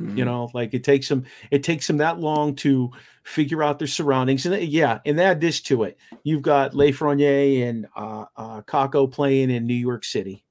[0.00, 0.16] Mhm.
[0.16, 2.90] You know, like it takes them, it takes them that long to
[3.22, 4.46] figure out their surroundings.
[4.46, 5.98] And yeah, and add this to it.
[6.24, 10.44] You've got Lafreniere and uh, uh, Kakko playing in New York City,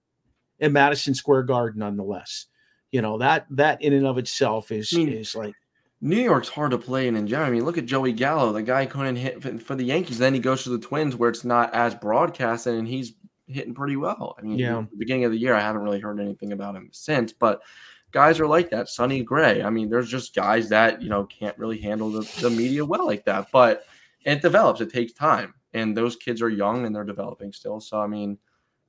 [0.60, 2.46] in Madison Square Garden, nonetheless.
[2.92, 5.54] You know that that in and of itself is I mean, is like
[6.02, 7.48] New York's hard to play in in general.
[7.48, 8.52] I mean, look at Joey Gallo.
[8.52, 10.18] The guy couldn't hit for- the Yankees.
[10.18, 13.14] Then he goes to the Twins, where it's not as broadcasted, and he's
[13.48, 14.36] hitting pretty well.
[14.40, 14.80] I mean, Yeah.
[14.80, 17.62] at the beginning of the year, I haven't really heard anything about him since, but
[18.12, 18.89] guys are like that.
[18.89, 19.63] Sonny Gray.
[19.63, 23.06] I mean, there's just guys that you know can't really handle the, the media well
[23.06, 23.86] like that, but
[24.26, 24.82] it develops.
[24.82, 27.80] It takes time, and those kids are young and they're developing still.
[27.80, 28.38] So I mean,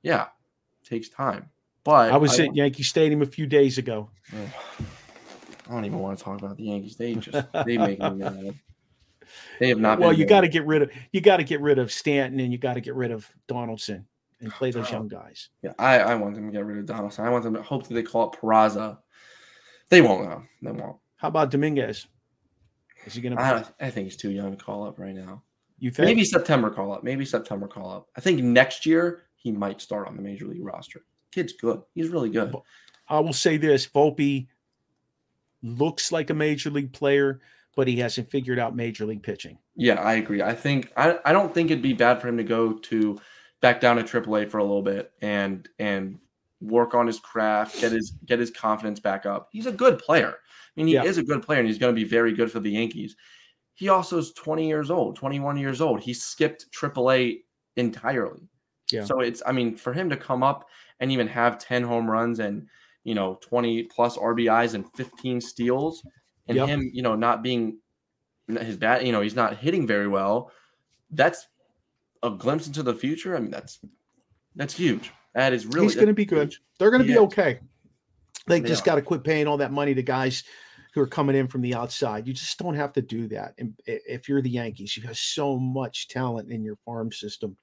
[0.03, 0.27] yeah,
[0.81, 1.49] it takes time.
[1.83, 4.09] But I was I at Yankee Stadium a few days ago.
[4.33, 6.97] I don't even want to talk about the Yankees.
[6.97, 8.55] They just they make me mad.
[9.59, 9.99] They have not.
[9.99, 12.51] well, you got to get rid of you got to get rid of Stanton and
[12.51, 14.05] you got to get rid of Donaldson
[14.41, 15.49] and play those young guys.
[15.61, 17.25] Yeah, I, I want them to get rid of Donaldson.
[17.25, 18.97] I want them to hopefully they call it Peraza.
[19.91, 20.43] They won't know.
[20.63, 20.95] They won't.
[21.17, 22.07] How about Dominguez?
[23.05, 23.41] Is he going to?
[23.41, 25.43] I, I think he's too young to call up right now.
[25.77, 26.05] You think?
[26.05, 27.03] Maybe September call up.
[27.03, 28.07] Maybe September call up.
[28.15, 31.01] I think next year he might start on the major league roster.
[31.31, 31.81] Kid's good.
[31.93, 32.55] He's really good.
[33.09, 34.47] I will say this: Volpe
[35.61, 37.41] looks like a major league player,
[37.75, 39.57] but he hasn't figured out major league pitching.
[39.75, 40.41] Yeah, I agree.
[40.41, 43.19] I think I, I don't think it'd be bad for him to go to
[43.59, 46.17] back down to AAA for a little bit and and
[46.61, 49.49] work on his craft, get his get his confidence back up.
[49.51, 50.29] He's a good player.
[50.29, 51.03] I mean, he Yeah.
[51.03, 53.15] is a good player and he's going to be very good for the Yankees.
[53.73, 56.01] He also is 20 years old, 21 years old.
[56.01, 57.43] He skipped AAA
[57.77, 58.47] entirely.
[58.91, 59.03] Yeah.
[59.05, 60.67] So it's I mean, for him to come up
[60.99, 62.67] and even have 10 home runs and
[63.03, 66.05] you know 20 plus RBIs and 15 steals
[66.47, 66.67] and Yep.
[66.67, 67.79] him, you know, not being
[68.47, 70.51] his bat, you know, he's not hitting very well.
[71.09, 71.47] That's
[72.23, 73.35] a glimpse into the future.
[73.35, 73.79] I mean, that's
[74.55, 75.11] that's huge.
[75.33, 76.53] That is really He's going to be good.
[76.77, 77.59] They're going to be okay.
[78.47, 80.43] They They just got to quit paying all that money to guys
[80.93, 82.27] who are coming in from the outside.
[82.27, 83.53] You just don't have to do that.
[83.57, 87.55] And if you're the Yankees, you have so much talent in your farm system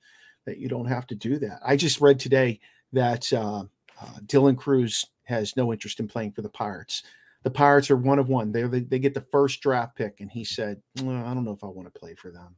[0.47, 1.61] that you don't have to do that.
[1.65, 2.61] I just read today
[2.93, 3.65] that uh,
[4.01, 7.03] uh, Dylan Crews has no interest in playing for the Pirates.
[7.43, 8.51] The Pirates are one of one.
[8.51, 11.53] They they they get the first draft pick, and he said, "Well, "I don't know
[11.53, 12.57] if I want to play for them."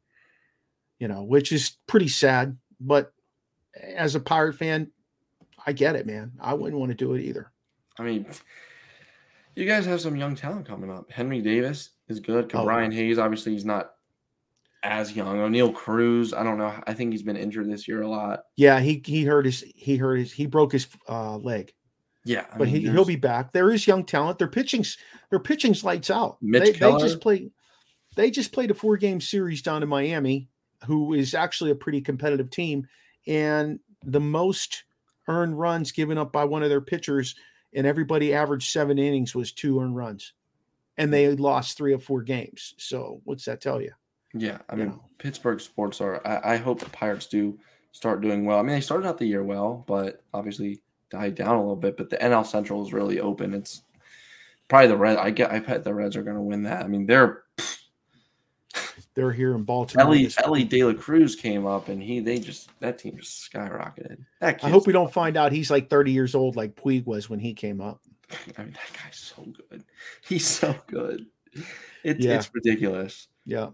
[0.99, 2.57] You know, which is pretty sad.
[2.81, 3.12] But
[3.77, 4.90] as a Pirate fan,
[5.66, 6.33] I get it, man.
[6.40, 7.51] I wouldn't want to do it either.
[7.99, 8.27] I mean,
[9.55, 11.11] you guys have some young talent coming up.
[11.11, 12.51] Henry Davis is good.
[12.55, 12.64] Oh.
[12.64, 13.92] Brian Hayes, obviously, he's not
[14.83, 15.37] as young.
[15.37, 16.75] Oneil Cruz, I don't know.
[16.87, 18.44] I think he's been injured this year a lot.
[18.57, 21.75] Yeah, he he hurt his he hurt his he broke his uh, leg,
[22.25, 23.53] Yeah, I but mean, he he'll be back.
[23.53, 24.38] There is young talent.
[24.38, 24.96] Their pitching's
[25.29, 26.38] their pitching's lights out.
[26.40, 27.51] They, they just play.
[28.16, 30.49] they just played a four game series down in Miami,
[30.87, 32.87] who is actually a pretty competitive team.
[33.27, 34.85] And the most
[35.28, 37.35] earned runs given up by one of their pitchers,
[37.74, 40.33] and everybody averaged seven innings was two earned runs.
[40.98, 42.74] And they lost three or four games.
[42.76, 43.92] So what's that tell you?
[44.35, 45.04] Yeah, I mean, know.
[45.18, 46.24] Pittsburgh sports are.
[46.26, 47.59] I, I, hope the Pirates do
[47.92, 48.59] start doing well.
[48.59, 50.80] I mean, they started out the year well, but obviously
[51.11, 51.96] died down a little bit.
[51.96, 53.54] But the NL Central is really open.
[53.54, 53.83] It's
[54.68, 55.16] probably the Red.
[55.16, 55.50] I get.
[55.50, 56.85] I bet the Reds are going to win that.
[56.85, 57.42] I mean, they're
[59.20, 60.06] they're here in Baltimore.
[60.06, 64.24] Elly Elly De La Cruz came up, and he they just that team just skyrocketed.
[64.40, 67.28] That I hope we don't find out he's like 30 years old, like Puig was
[67.28, 68.00] when he came up.
[68.59, 69.85] I mean, that guy's so good.
[70.22, 71.26] He's so good.
[72.02, 72.37] It's yeah.
[72.37, 73.28] it's ridiculous.
[73.44, 73.70] Yeah.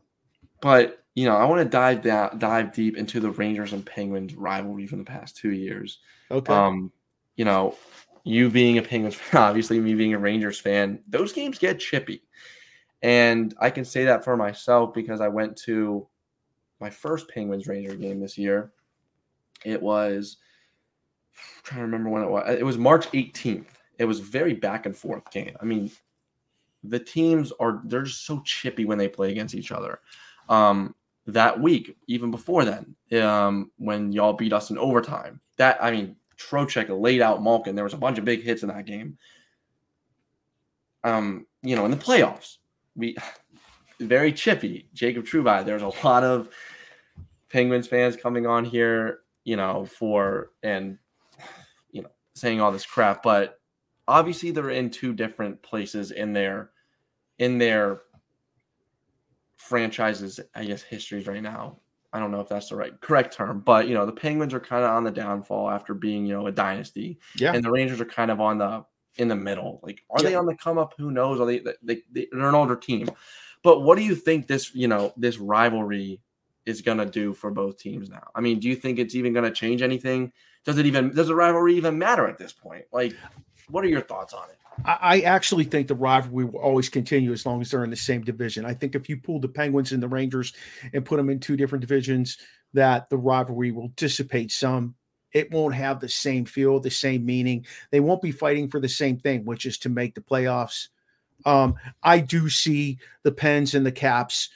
[0.60, 4.34] But you know, I want to dive down, dive deep into the Rangers and Penguins
[4.34, 6.00] rivalry from the past two years.
[6.30, 6.52] Okay.
[6.52, 6.90] Um,
[7.36, 7.76] you know,
[8.24, 12.22] you being a Penguins fan, obviously me being a Rangers fan, those games get chippy.
[13.02, 16.06] And I can say that for myself because I went to
[16.80, 18.72] my first Penguins Ranger game this year.
[19.64, 20.38] It was
[21.36, 22.58] I'm trying to remember when it was.
[22.58, 23.66] It was March 18th.
[23.98, 25.56] It was very back and forth game.
[25.60, 25.90] I mean,
[26.84, 30.00] the teams are they're just so chippy when they play against each other.
[30.48, 30.94] Um,
[31.26, 36.16] that week, even before then, um, when y'all beat us in overtime, that I mean,
[36.38, 37.74] Trocheck laid out Malkin.
[37.74, 39.18] There was a bunch of big hits in that game.
[41.04, 42.58] Um, you know, in the playoffs,
[42.96, 43.16] we
[44.00, 44.88] very chippy.
[44.94, 45.64] Jacob Trouba.
[45.64, 46.48] There's a lot of
[47.50, 50.98] Penguins fans coming on here, you know, for and
[51.90, 53.60] you know saying all this crap, but
[54.08, 56.70] obviously they're in two different places in their
[57.38, 58.02] in their
[59.56, 61.80] franchises, I guess, histories right now.
[62.12, 64.60] I don't know if that's the right correct term, but you know, the Penguins are
[64.60, 67.18] kind of on the downfall after being, you know, a dynasty.
[67.36, 67.52] Yeah.
[67.52, 68.84] And the Rangers are kind of on the
[69.16, 69.80] in the middle.
[69.82, 70.30] Like, are yeah.
[70.30, 70.94] they on the come up?
[70.98, 71.40] Who knows?
[71.40, 73.10] Are they, they, they they're an older team.
[73.62, 76.20] But what do you think this, you know, this rivalry
[76.66, 78.28] is going to do for both teams now?
[78.34, 80.32] I mean, do you think it's even going to change anything?
[80.64, 82.84] Does it even does the rivalry even matter at this point?
[82.92, 83.14] Like,
[83.68, 84.58] what are your thoughts on it?
[84.84, 88.22] I actually think the rivalry will always continue as long as they're in the same
[88.22, 88.66] division.
[88.66, 90.52] I think if you pull the Penguins and the Rangers
[90.92, 92.36] and put them in two different divisions,
[92.74, 94.94] that the rivalry will dissipate some
[95.36, 97.66] it won't have the same feel, the same meaning.
[97.90, 100.88] They won't be fighting for the same thing, which is to make the playoffs.
[101.44, 104.48] Um, I do see the Pens and the Caps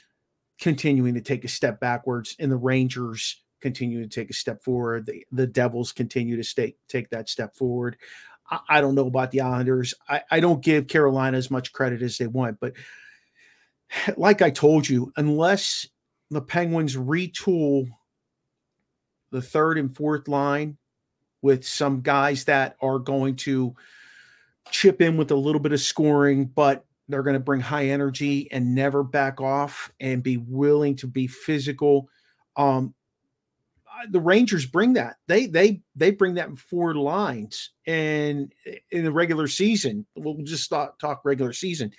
[0.59, 5.05] continuing to take a step backwards, and the Rangers continue to take a step forward.
[5.05, 7.95] The, the Devils continue to stay, take that step forward.
[8.49, 9.93] I, I don't know about the Islanders.
[10.09, 12.73] I, I don't give Carolina as much credit as they want, but
[14.17, 15.87] like I told you, unless
[16.31, 17.87] the Penguins retool
[19.31, 20.77] the third and fourth line
[21.41, 23.75] with some guys that are going to
[24.69, 28.49] chip in with a little bit of scoring, but they're going to bring high energy
[28.51, 32.09] and never back off and be willing to be physical.
[32.55, 32.93] Um,
[34.09, 35.17] the Rangers bring that.
[35.27, 38.51] They they they bring that in four lines, and
[38.91, 41.91] in the regular season, we'll just talk, talk regular season.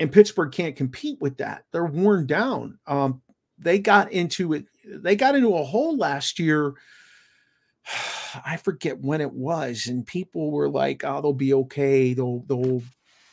[0.00, 1.64] And Pittsburgh can't compete with that.
[1.72, 2.78] They're worn down.
[2.86, 3.22] Um,
[3.58, 6.74] they got into it they got into a hole last year.
[8.44, 12.14] I forget when it was, and people were like, "Oh, they'll be okay.
[12.14, 12.82] They'll they'll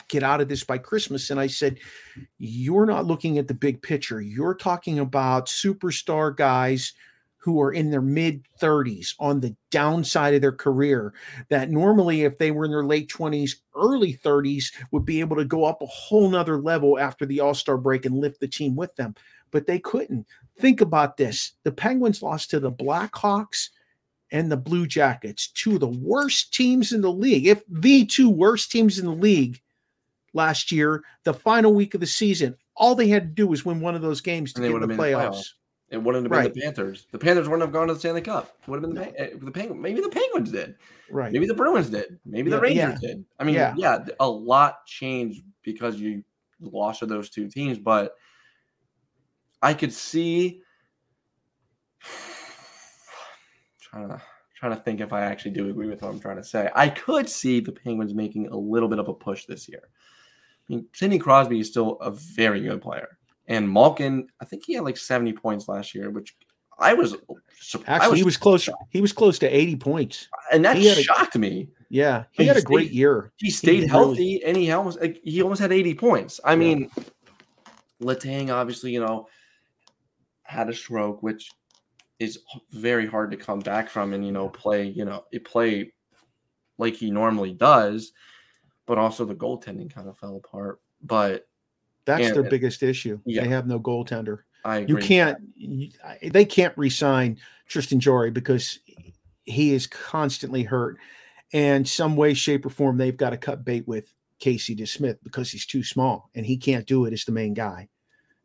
[0.10, 1.80] get out of this by Christmas." And I said,
[2.38, 4.22] "You're not looking at the big picture.
[4.22, 6.94] You're talking about superstar guys."
[7.44, 11.12] Who are in their mid 30s on the downside of their career,
[11.50, 15.44] that normally, if they were in their late 20s, early 30s, would be able to
[15.44, 18.76] go up a whole nother level after the All Star break and lift the team
[18.76, 19.16] with them.
[19.52, 20.26] But they couldn't.
[20.60, 23.70] Think about this the Penguins lost to the Blackhawks
[24.32, 28.30] and the Blue Jackets, two of the worst teams in the league, if the two
[28.30, 29.62] worst teams in the league
[30.34, 32.56] last year, the final week of the season.
[32.76, 34.88] All they had to do was win one of those games to get in the
[34.88, 35.50] playoffs.
[35.90, 36.54] The it wouldn't have been right.
[36.54, 37.06] the Panthers.
[37.12, 38.56] The Panthers wouldn't have gone to the Stanley Cup.
[38.62, 39.82] It would have been the, eh, the Penguins.
[39.82, 40.76] Maybe the Penguins did.
[41.10, 41.34] Right.
[41.34, 42.18] Maybe the Bruins did.
[42.26, 43.08] Maybe the Rangers yeah.
[43.08, 43.26] did.
[43.38, 43.74] I mean, yeah.
[43.78, 46.24] yeah, a lot changed because you
[46.62, 48.16] lost to those two teams, but–
[49.62, 50.62] I could see
[53.82, 54.22] trying to
[54.56, 56.70] trying to think if I actually do agree with what I'm trying to say.
[56.76, 59.82] I could see the Penguins making a little bit of a push this year.
[59.84, 64.74] I mean, Sidney Crosby is still a very good player, and Malkin, I think he
[64.74, 66.36] had like 70 points last year, which
[66.78, 67.16] I was
[67.60, 67.90] surprised.
[67.90, 68.70] Actually, was, he was close.
[68.90, 71.70] He was close to 80 points, and that shocked a, me.
[71.90, 73.34] Yeah, he, he had a great year.
[73.38, 76.40] He stayed he healthy, really, and he almost like, he almost had 80 points.
[76.44, 76.56] I yeah.
[76.56, 76.92] mean,
[78.02, 79.28] Letang, obviously, you know,
[80.52, 81.50] had a stroke, which
[82.20, 82.40] is
[82.72, 85.92] very hard to come back from and you know play you know it play
[86.78, 88.12] like he normally does
[88.86, 91.48] but also the goaltending kind of fell apart but
[92.06, 93.20] That's And their biggest issue.
[93.26, 93.44] Yeah.
[93.44, 94.40] They have no goaltender.
[94.66, 95.38] I You can't.
[95.56, 95.90] You,
[96.24, 98.80] they can't resign Tristan Jarry because
[99.46, 100.98] he is constantly hurt,
[101.54, 105.50] and some way, shape, or form, they've got to cut bait with Casey DeSmith because
[105.52, 107.90] he's too small and he can't do it as the main guy.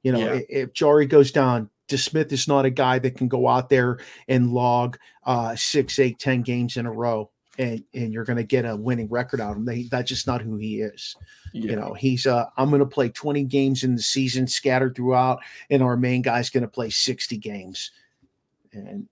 [0.02, 0.32] You know, Yeah.
[0.34, 3.98] i- if Jarry goes down, DeSmith is not a guy that can go out there
[4.28, 7.30] and log uh, six, eight, ten games in a row.
[7.58, 9.64] And, and you're going to get a winning record out of him.
[9.64, 11.16] They, that's just not who he is.
[11.54, 11.70] Yeah.
[11.70, 15.82] You know, he's uh I'm gonna play 20 games in the season scattered throughout, and
[15.82, 17.92] our main guy's gonna play 60 games.
[18.74, 19.08] And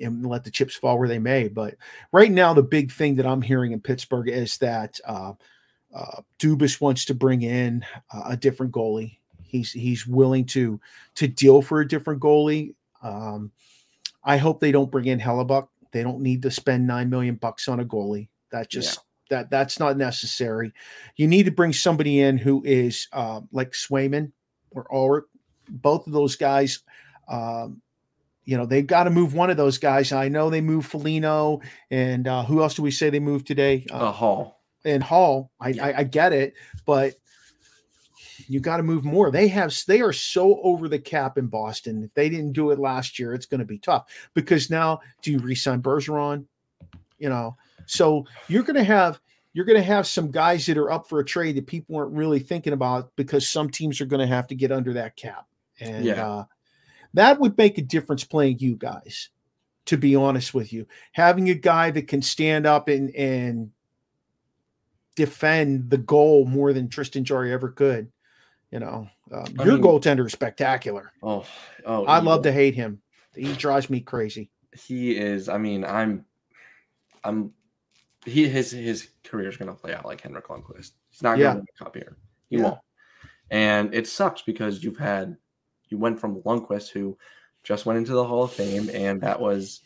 [0.00, 1.48] and let the chips fall where they may.
[1.48, 1.74] But
[2.12, 5.34] right now, the big thing that I'm hearing in Pittsburgh is that uh,
[5.94, 9.18] uh, Dubas wants to bring in uh, a different goalie.
[9.50, 10.80] He's he's willing to
[11.16, 12.74] to deal for a different goalie.
[13.02, 13.50] Um,
[14.22, 15.68] I hope they don't bring in Hellebuyck.
[15.92, 18.28] They don't need to spend nine million bucks on a goalie.
[18.52, 20.72] That just that that's not necessary.
[21.16, 24.32] You need to bring somebody in who is uh, like Swayman
[24.70, 25.22] or Ullmark.
[25.68, 26.80] Both of those guys,
[27.28, 27.80] um,
[28.44, 30.12] you know, they've got to move one of those guys.
[30.12, 33.86] I know they moved Foligno, and uh, who else do we say they moved today?
[33.90, 34.60] Uh, Hall.
[34.84, 35.52] and Hall.
[35.60, 37.14] I, I, I get it, but
[38.50, 39.30] you got to move more.
[39.30, 42.02] They have they are so over the cap in Boston.
[42.02, 45.30] If they didn't do it last year, it's going to be tough because now do
[45.30, 46.44] you resign Bergeron?
[47.20, 49.20] You know, so you're going to have
[49.52, 52.12] you're going to have some guys that are up for a trade that people weren't
[52.12, 55.46] really thinking about because some teams are going to have to get under that cap,
[55.78, 56.28] and Yeah.
[56.28, 56.44] uh,
[57.14, 59.28] that would make a difference playing you guys.
[59.86, 63.70] To be honest with you, having a guy that can stand up and and
[65.14, 68.10] defend the goal more than Tristan Jarry ever could.
[68.70, 71.12] You know, um, your mean- goaltender is spectacular.
[71.22, 71.44] Oh,
[71.84, 72.04] oh.
[72.04, 73.00] I love to hate him.
[73.34, 74.50] He drives me crazy.
[74.72, 75.48] He is.
[75.48, 76.24] I mean, I'm.
[77.24, 77.52] I'm.
[78.24, 80.92] He his his career is going to play out like Henrik Lundqvist.
[81.10, 81.50] He's not going Yeah.
[81.52, 82.16] to win the cup here.
[82.48, 82.62] He Yeah.
[82.62, 82.78] won't.
[83.50, 85.36] And it sucks because you've had
[85.88, 87.18] you went from Lundqvist who
[87.64, 89.80] just went into the Hall of Fame, and that was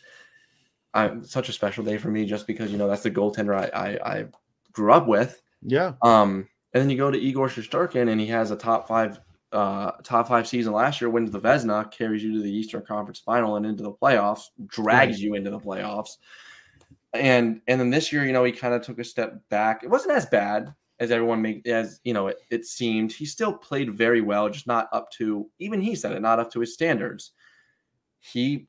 [0.92, 3.68] uh, such a special day for me just because you know that's the goaltender I
[4.04, 4.24] I, I
[4.72, 5.40] grew up with.
[5.62, 9.20] Yeah, Um, and then you go to Igor Shesterkin, and he has a top five,
[9.52, 11.08] uh, top five season last year.
[11.08, 15.22] Wins the Vezina, carries you to the Eastern Conference Final and into the playoffs, drags
[15.22, 16.16] you into the playoffs.
[17.14, 19.84] And and then this year, you know, he kind of took a step back.
[19.84, 23.12] It wasn't as bad as everyone make as you know it, it seemed.
[23.12, 26.50] He still played very well, just not up to even he said it, not up
[26.52, 27.30] to his standards.
[28.18, 28.66] He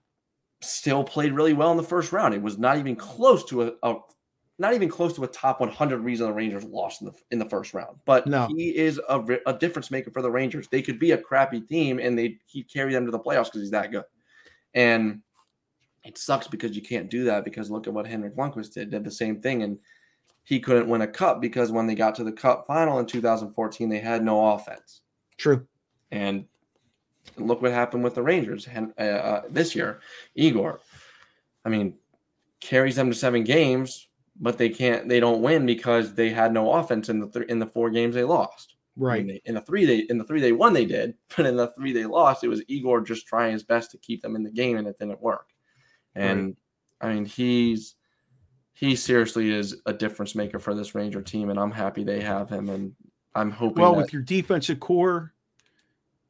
[0.61, 2.35] still played really well in the first round.
[2.35, 3.95] It was not even close to a, a
[4.57, 7.49] not even close to a top 100 reason the Rangers lost in the in the
[7.49, 7.97] first round.
[8.05, 8.47] But No.
[8.47, 10.67] he is a, a difference maker for the Rangers.
[10.69, 13.61] They could be a crappy team and they he carry them to the playoffs because
[13.61, 14.05] he's that good.
[14.73, 15.21] And
[16.05, 18.91] it sucks because you can't do that because look at what Henrik Lundqvist did.
[18.91, 19.77] Did the same thing and
[20.43, 23.89] he couldn't win a cup because when they got to the cup final in 2014,
[23.89, 25.01] they had no offense.
[25.37, 25.65] true.
[26.11, 26.45] And
[27.37, 29.99] look what happened with the Rangers uh, uh, this year.
[30.35, 30.79] Igor,
[31.65, 31.95] I mean,
[32.61, 34.07] carries them to seven games,
[34.39, 35.07] but they can't.
[35.07, 38.15] They don't win because they had no offense in the th- in the four games
[38.15, 38.75] they lost.
[38.97, 39.27] Right.
[39.27, 41.67] they- in the three they in the three they won they did, but in the
[41.77, 44.51] three they lost, it was Igor just trying his best to keep them in the
[44.51, 45.49] game, and it didn't work.
[46.15, 46.55] And
[47.01, 47.95] I mean, he's
[48.73, 52.49] he seriously is a difference maker for this Ranger team, and I'm happy they have
[52.49, 52.93] him, and
[53.33, 53.81] I'm hoping.
[53.81, 55.33] Well, that- with your defensive core,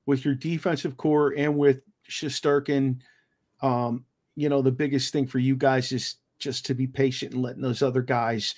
[0.06, 3.00] with your defensive core, and with Shesterkin,
[3.62, 7.42] um, you know, the biggest thing for you guys is just to be patient and
[7.42, 8.56] letting those other guys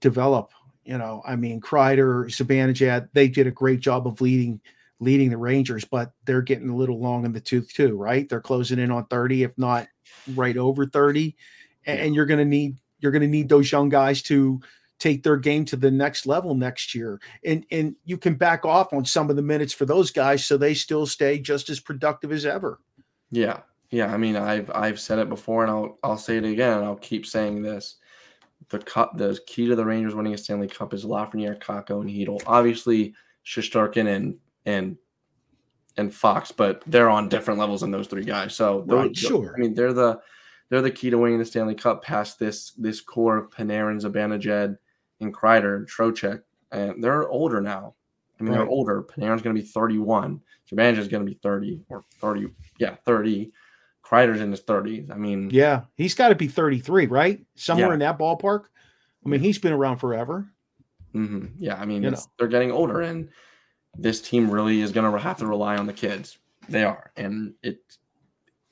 [0.00, 0.50] develop.
[0.84, 4.60] You know, I mean, Kreider, Zibanejad, they did a great job of leading
[5.00, 8.28] leading the Rangers, but they're getting a little long in the tooth too, right?
[8.28, 9.86] They're closing in on 30, if not
[10.34, 11.36] right over 30.
[11.86, 14.60] And, and you're gonna need you're gonna need those young guys to
[14.98, 17.20] take their game to the next level next year.
[17.44, 20.56] And and you can back off on some of the minutes for those guys so
[20.56, 22.80] they still stay just as productive as ever.
[23.30, 23.60] Yeah,
[23.90, 24.12] yeah.
[24.12, 26.96] I mean, I've I've said it before, and I'll I'll say it again, and I'll
[26.96, 27.96] keep saying this.
[28.70, 32.10] The cup, the key to the Rangers winning a Stanley Cup is Lafreniere, Kakko, and
[32.10, 32.42] Chytil.
[32.46, 33.14] Obviously,
[33.46, 34.36] Shesterkin and
[34.66, 34.96] and
[35.96, 38.54] and Fox, but they're on different levels than those three guys.
[38.54, 39.54] So those- Right, sure.
[39.56, 40.20] I mean, they're the
[40.68, 42.02] they're the key to winning the Stanley Cup.
[42.04, 44.76] Past this this core of Panarin, Zibanejad,
[45.20, 47.94] and Kreider and Trocheck, and they're older now.
[48.38, 48.58] I mean, Right.
[48.58, 49.02] they're older.
[49.02, 50.40] Panarin's going to be 31.
[50.70, 52.48] Zibanejad is going to be 30 or 30.
[52.78, 53.50] Yeah, 30.
[54.08, 55.10] Kreider's in his 30s.
[55.10, 57.44] I mean, Yeah, he's got to be 33, right?
[57.56, 57.92] Somewhere Yeah.
[57.94, 58.64] in that ballpark.
[59.24, 60.48] I mean, he's been around forever.
[61.14, 61.74] mhm, yeah.
[61.80, 63.28] I mean, they're getting older, and
[63.96, 66.38] this team really is going to have to rely on the kids.
[66.68, 67.80] They are, and it,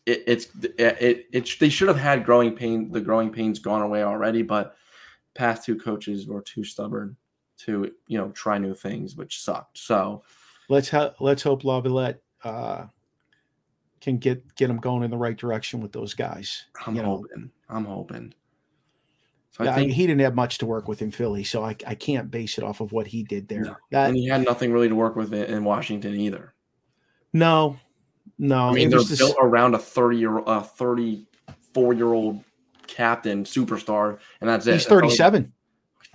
[0.06, 0.46] it it's
[0.78, 2.90] it, it, they should have had growing pain.
[2.92, 4.76] The growing pains gone away already, but
[5.34, 7.16] past two coaches were too stubborn,
[7.60, 9.78] to you know try new things, which sucked.
[9.78, 10.22] So
[10.68, 12.84] let's ha- let's hope Laviolette uh,
[14.06, 16.66] can get get them going in the right direction with those guys.
[16.86, 17.28] I'm hoping.
[17.36, 17.48] Know.
[17.68, 18.32] I'm hoping.
[19.50, 21.74] So yeah, I think he didn't have much to work with in Philly, so I,
[21.86, 23.62] I can't base it off of what he did there.
[23.62, 23.76] No.
[23.90, 26.54] That, and he had nothing really to work with in Washington either.
[27.32, 27.78] No,
[28.38, 28.68] no.
[28.68, 29.18] I mean, they're this...
[29.18, 32.44] built around a thirty year, a thirty-four year old
[32.86, 34.74] captain superstar, and that's it.
[34.74, 35.52] He's thirty-seven.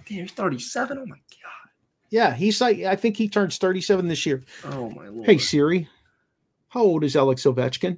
[0.06, 0.98] Damn, he's thirty-seven.
[0.98, 1.72] Oh my god.
[2.10, 4.44] Yeah, he's like I think he turns thirty-seven this year.
[4.66, 5.26] Oh my lord.
[5.26, 5.90] Hey Siri,
[6.72, 7.98] how old is Alex Ovechkin?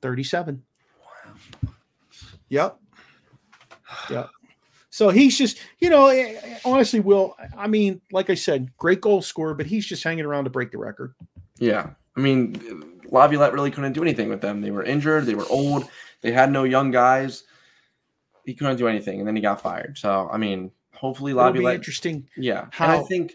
[0.00, 0.62] Thirty-seven.
[1.00, 1.70] Wow.
[2.48, 2.78] Yep.
[4.10, 4.30] Yep.
[4.88, 9.02] So he's just, you know, eh, eh, honestly, Will, I mean, like I said, great
[9.02, 11.14] goal scorer, but he's just hanging around to break the record.
[11.58, 11.90] Yeah.
[12.16, 14.62] I mean, Laviolette really couldn't do anything with them.
[14.62, 15.88] They were injured, they were old,
[16.22, 17.44] they had no young guys.
[18.44, 19.98] He couldn't do anything, and then he got fired.
[19.98, 21.76] So, I mean, hopefully Laviolette.
[21.76, 22.28] interesting.
[22.36, 22.66] Yeah.
[22.70, 23.34] How, and I think.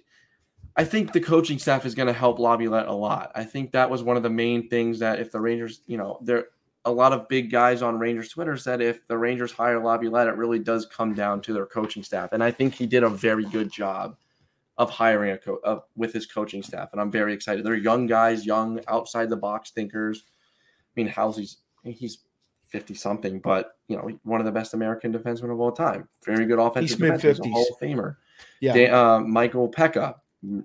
[0.78, 3.32] I think the coaching staff is going to help Laviolette a lot.
[3.36, 6.20] I think that was one of the main things that if the Rangers, you know,
[6.22, 6.48] there are
[6.86, 10.36] a lot of big guys on Rangers Twitter said if the Rangers hire Laviolette, it
[10.36, 13.46] really does come down to their coaching staff, and I think he did a very
[13.46, 14.16] good job
[14.78, 15.60] of hiring a coach
[15.96, 17.66] with his coaching staff, and I'm very excited.
[17.66, 20.24] They're young guys, young outside the box thinkers.
[20.28, 22.20] I mean, Housley's he's
[22.68, 26.08] fifty something, but you know, one of the best American defensemen of all time.
[26.26, 28.16] Very good offensive he's defenseman, Hall of Famer.
[28.60, 30.16] Yeah, uh, Michael Peca,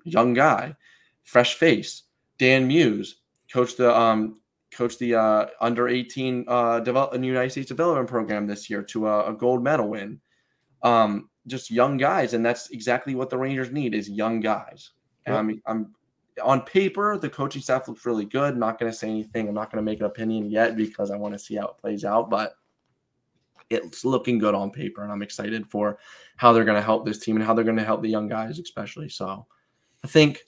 [0.05, 0.74] young guy,
[1.22, 2.03] fresh face.
[2.39, 3.16] Dan Muse
[3.53, 4.41] coached the um,
[4.72, 9.30] coached the uh, under 18 uh, develop, United States development program this year to a,
[9.30, 10.20] a gold medal win.
[10.83, 14.91] Um, just young guys, and that's exactly what the Rangers need is young guys.
[15.26, 15.37] Yep.
[15.37, 15.95] I'm, I'm
[16.43, 18.55] on paper, the coaching staff looks really good.
[18.55, 19.49] I'm not going to say anything.
[19.49, 21.78] I'm not going to make an opinion yet because I want to see how it
[21.78, 22.55] plays out, but
[23.70, 25.99] it's looking good on paper, and I'm excited for
[26.37, 28.28] how they're going to help this team and how they're going to help the young
[28.28, 29.09] guys, especially.
[29.09, 29.47] So,
[30.05, 30.43] I think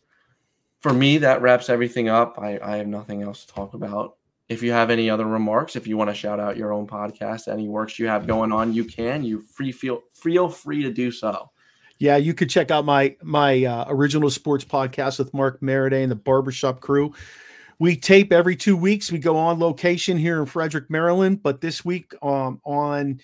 [0.80, 2.38] for me, that wraps everything up.
[2.38, 4.16] I, I have nothing else to talk about.
[4.50, 7.48] If you have any other remarks, if you want to shout out your own podcast,
[7.50, 9.24] any works you have going on, you can.
[9.24, 11.50] You free feel feel free to do so.
[11.98, 16.10] Yeah, you could check out my my uh, original sports podcast with Mark Maradei and
[16.10, 17.14] the Barbershop Crew.
[17.78, 19.10] We tape every two weeks.
[19.10, 21.42] We go on location here in Frederick, Maryland.
[21.42, 23.20] But this week um, on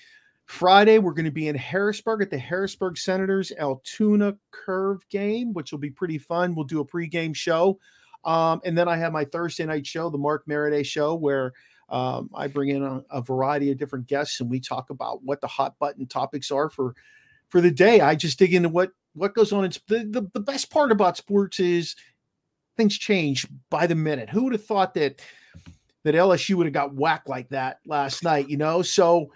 [0.50, 5.70] Friday, we're going to be in Harrisburg at the Harrisburg Senators Altoona Curve game, which
[5.70, 6.56] will be pretty fun.
[6.56, 7.78] We'll do a pregame show.
[8.24, 11.52] Um, and then I have my Thursday night show, the Mark Maradei show, where
[11.88, 15.40] um, I bring in a, a, variety of different guests and we talk about what
[15.40, 16.96] the hot button topics are for
[17.48, 18.00] for the day.
[18.00, 19.64] I just dig into what what goes on.
[19.64, 21.94] It's the, the, the best part about sports is
[22.76, 24.28] things change by the minute.
[24.28, 25.20] Who would have thought that
[26.02, 28.50] that LSU would have got whacked like that last night?
[28.50, 29.30] You know, so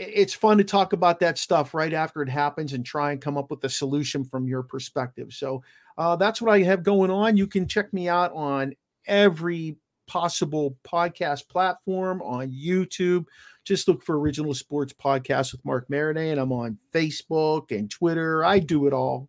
[0.00, 3.36] it's fun to talk about that stuff right after it happens and try and come
[3.36, 5.32] up with a solution from your perspective.
[5.32, 5.62] So
[5.98, 7.36] uh, that's what I have going on.
[7.36, 8.74] You can check me out on
[9.06, 9.76] every
[10.06, 13.26] possible podcast platform on YouTube.
[13.64, 18.42] Just look for Original Sports Podcast with Mark Maradei, and I'm on Facebook and Twitter.
[18.42, 19.28] I do it all.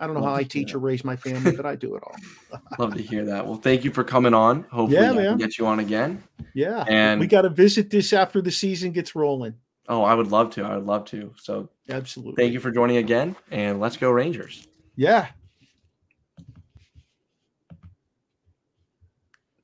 [0.00, 2.02] I don't know Love how I teach or raise my family, but I do it
[2.04, 2.14] all.
[2.78, 3.46] Love to hear that.
[3.46, 4.64] Well, thank you for coming on.
[4.64, 6.22] Hopefully, yeah, I can get you on again.
[6.54, 9.54] Yeah, and we got to visit this after the season gets rolling.
[9.88, 10.64] Oh, I would love to.
[10.64, 11.32] I would love to.
[11.36, 12.42] So, absolutely.
[12.42, 14.68] Thank you for joining again, and let's go Rangers.
[14.96, 15.28] Yeah.